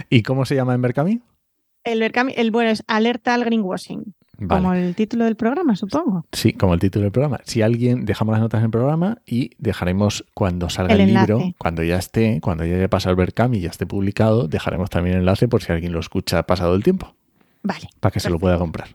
¿Y 0.09 0.23
cómo 0.23 0.44
se 0.44 0.55
llama 0.55 0.75
en 0.75 0.83
Berkami? 0.83 1.20
El 1.85 2.01
Berkami, 2.01 2.35
el 2.37 2.51
bueno 2.51 2.71
es 2.71 2.83
Alerta 2.87 3.35
al 3.35 3.45
Greenwashing. 3.45 4.14
Como 4.49 4.73
el 4.73 4.95
título 4.95 5.27
del 5.27 5.37
programa, 5.37 5.77
supongo. 5.77 6.25
Sí, 6.33 6.55
como 6.55 6.73
el 6.73 6.81
título 6.81 7.03
del 7.03 7.12
programa. 7.12 7.40
Si 7.45 7.61
alguien, 7.61 8.07
dejamos 8.07 8.33
las 8.33 8.40
notas 8.40 8.61
en 8.61 8.66
el 8.66 8.71
programa 8.71 9.19
y 9.27 9.51
dejaremos 9.59 10.25
cuando 10.33 10.71
salga 10.71 10.95
el, 10.95 11.07
libro, 11.07 11.40
cuando 11.59 11.83
ya 11.83 11.97
esté, 11.97 12.40
cuando 12.40 12.64
ya 12.64 12.77
haya 12.77 12.88
pasado 12.88 13.11
el 13.11 13.16
Berkami 13.16 13.59
y 13.59 13.61
ya 13.61 13.69
esté 13.69 13.85
publicado, 13.85 14.49
dejaremos 14.49 14.88
también 14.88 15.16
el 15.16 15.21
enlace 15.21 15.47
por 15.47 15.62
si 15.62 15.73
alguien 15.73 15.93
lo 15.93 16.01
escucha 16.01 16.43
pasado 16.45 16.75
el 16.75 16.83
tiempo. 16.83 17.14
Vale. 17.62 17.90
Para 18.01 18.12
que 18.12 18.21
se 18.21 18.31
lo 18.31 18.38
pueda 18.38 18.59
comprar. 18.59 18.88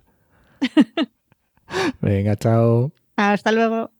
Venga, 2.02 2.36
chao. 2.38 2.92
Hasta 3.16 3.52
luego. 3.52 3.92